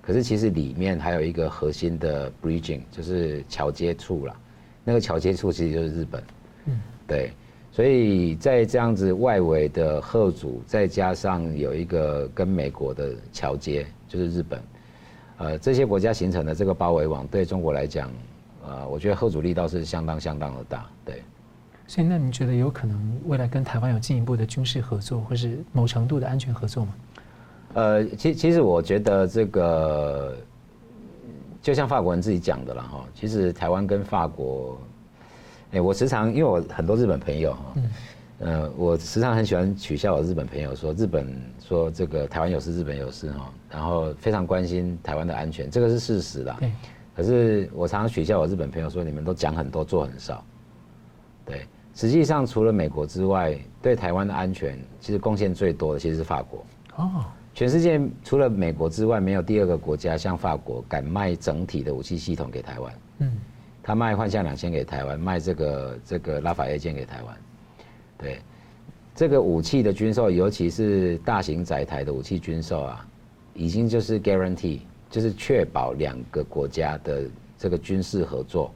[0.00, 4.36] 可是其实里面还有一个核心的 bridging，就是桥接处啦。
[4.84, 6.22] 那个桥接处其实就是日本。
[6.66, 7.32] 嗯，对。
[7.76, 14.62] 所以在这样子外围的贺主，再加上有一个跟美国的桥接，就是日本，
[15.36, 18.10] 呃，这些国家形成的这个包围网，对中国来讲，
[18.66, 21.22] 呃，我觉得贺主力倒是相当相当的大，对。
[21.86, 26.94] 所以，那你觉得有可能未来跟台湾有进一步的军事合作，或是某程度的安全合作吗？
[27.74, 30.34] 呃，其其实我觉得这个，
[31.60, 34.80] 就像法国人自己讲的了哈，其实台湾跟法国。
[35.76, 37.74] 哎，我时常因为我很多日本朋友哈，
[38.38, 46.56] 呃，我时常很喜欢取笑我日本朋友说，日本说这个台湾有事，日本有事哈，然后非常关心台湾的安全，这个是事实啦。
[46.58, 46.72] 对。
[47.14, 50.42] 可是我常常取笑我日本朋友说，你们都讲很多，做很少。
[51.44, 56.64] 对，实际上除了美国之外，对台湾的安全其实贡献最多的其实是法国。
[56.96, 57.24] 哦。
[57.52, 62.94] 全世界除了美国之外，没有第二个国家像法国敢卖整体的武器系统给台湾。
[63.18, 63.32] 嗯。
[63.86, 67.36] 他卖幻象两千给台湾，卖这个这个拉法叶舰给台湾。
[68.18, 68.40] 对，
[69.14, 73.06] 这个武器的军售，尤其是大型载台的武器军售啊，
[73.54, 78.72] 已经就是 guarantee，就是确保两个国家的这个军事合作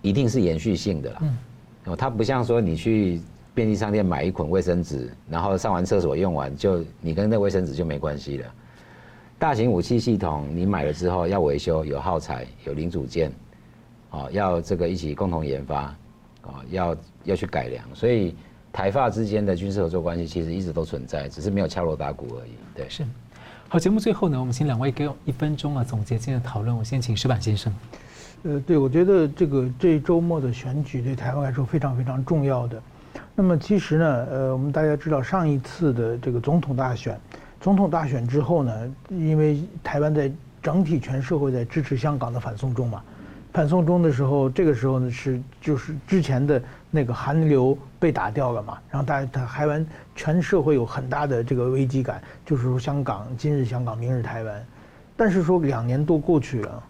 [0.00, 1.18] 一定是延续性的了。
[1.20, 1.36] 嗯，
[1.92, 3.20] 哦，它不像说你去
[3.54, 8.54] 便利商店买一捆卫生纸，然后上完厕所用完就你跟那卫生纸就没关系了。
[9.38, 13.30] 大型武器系统你买了之后要维修，有耗材，有零组件，
[14.10, 15.80] 哦，要这个一起共同研发，
[16.42, 18.34] 啊，要要去改良，所以。
[18.72, 22.50] 台发之间的军事合作关系其实一直都存在，只是没有敲锣打鼓而已。
[22.72, 23.04] 对，是。
[23.68, 26.76] 好，节目最后呢，我们请两位给我一分钟啊总结今天的讨论。
[26.76, 27.74] 我先请石板先生。
[28.44, 32.80] 呃，对，我觉得这个这周末的选举对台湾来说非常非常重要的。
[33.34, 37.18] 那么其实呢，呃，我们大家知道上一次的这个总统大选，
[37.60, 40.30] 总统大选之后呢，因为台湾在
[40.62, 43.02] 整体全社会在支持香港的反送中嘛。
[43.52, 49.84] 反送中的时候，这个时候呢是就是之前的那个韩流被打掉了嘛，然后大家台湾
[50.14, 54.66] 全社会有很大的这个危机感，就是说香港今日香港明日台湾，
[55.16, 56.82] 但是说两年多过去了，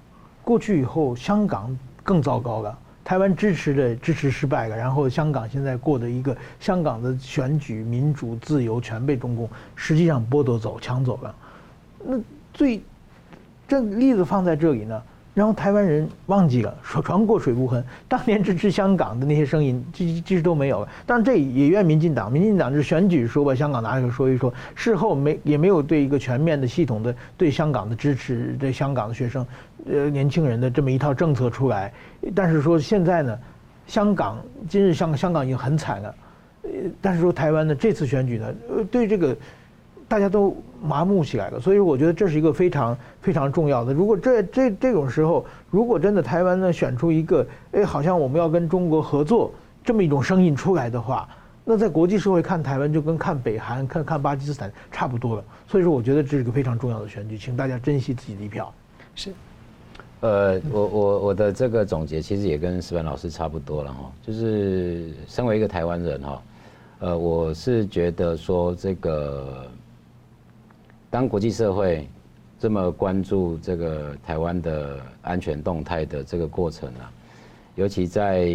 [0.44, 11.34] 过去以后香港更糟糕了，台湾支持的支持失败了，然后香港现在过的一个香港的选举民主自由全被中共实际上剥夺走抢走了，
[12.04, 12.18] 那
[12.52, 12.82] 最
[13.66, 15.02] 这例子放在这里呢。
[15.40, 20.88] 然后台湾人忘记了，说船过水无痕，当年支持香港的那些声音， 其实都没有了。
[21.06, 29.46] 当然这也怨民进党，民进党就选举说把香港拿出来说一说，事后没也没有对一个全面的系统的对香港的支持，对香港的学生，
[29.90, 31.90] 呃年轻人的这么一套政策出来。
[32.34, 33.38] 但是说现在呢，
[33.86, 34.36] 香港
[34.68, 36.14] 今日香香港已经很惨了，
[36.64, 36.70] 呃
[37.00, 39.34] 但是说台湾的这次选举呢，呃对这个。
[40.10, 43.94] 大家都麻木起来了，所以我觉得这是一个非常非常重要的。
[43.94, 49.52] 如果这这这种时候，如果真的台湾呢选出一个，哎，好像我们要跟中国合作
[49.84, 51.28] 这么一种声音出来的话，
[51.64, 55.44] 那在国际社会看台湾就跟看北韩、看看巴基斯坦差不多了。
[55.68, 58.74] 所以说，我觉得这是一个非常重要的选举，请大家珍惜自己的一票。
[59.14, 59.30] 是，
[60.22, 66.42] 呃，我我我的这个总结其实也跟石板老师差不多了哈，就是身为一个台湾人哈，
[66.98, 69.70] 呃，我是觉得说这个。
[71.10, 72.08] 当国际社会
[72.56, 77.10] 这么关注这个台湾的安全动态的这个过程啊，
[77.74, 78.46] 尤其在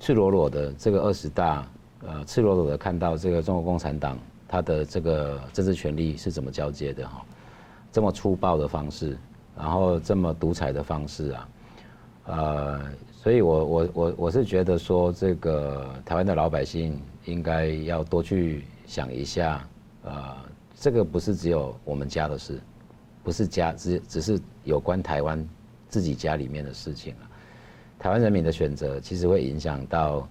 [0.00, 1.64] 赤裸裸的这个二十大，
[2.04, 4.18] 呃，赤裸裸的看到这个中国共产党
[4.48, 7.24] 他的这个政治权力是怎么交接的哈，
[7.92, 9.16] 这么粗暴的方式，
[9.56, 11.48] 然后这么独裁的方式啊，
[12.24, 12.80] 呃，
[13.12, 19.64] 所以我我我我是觉得说，这个台湾的老百姓应该要多去想一下，
[20.02, 20.49] 呃。
[20.80, 22.58] 这个不是只有我们家的事，
[23.22, 25.46] 不是家只只是有关台湾
[25.90, 27.28] 自己家里面的事情啊。
[27.98, 30.26] 台湾人民的选择其实会影响到，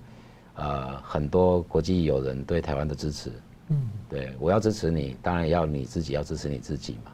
[0.56, 3.32] 呃，很多国际友人对台湾的支持。
[3.68, 7.12] 嗯，对，我要支持你，当然要你自己要支持你自己嘛。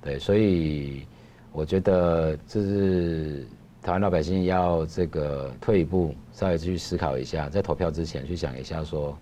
[0.00, 1.04] 对，所以
[1.50, 3.44] 我觉得这是
[3.82, 9.18] 台湾老百姓要这个退一步，稍微去思考一下，在投票之前去想一下说，说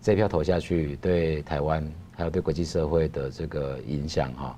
[0.00, 1.84] 这票投下去对台湾。
[2.14, 4.56] 还有对国际社会的这个影响哈，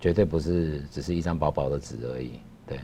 [0.00, 2.32] 绝对不是只是一张薄薄的纸而已。
[2.66, 2.78] 对，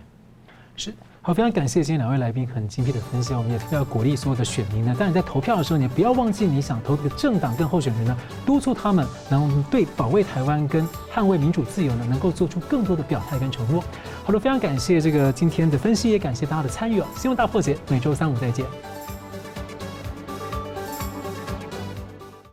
[0.77, 0.93] 是
[1.23, 3.35] 好，非常感谢今天两位来宾很精辟的分析。
[3.35, 13.83] 我们也要鼓励所有的选民呢，当然在投票的时候，你不要忘记你想投这个政党跟候选人呢，督促他们，能对保卫台湾跟捍卫民主自由呢，能够做出更多的表态跟承诺。
[14.23, 17.07] 好的，非常感谢这个今天的分析，也感谢大家的参与哦。
[17.17, 18.64] 新闻大破解每周三五再见。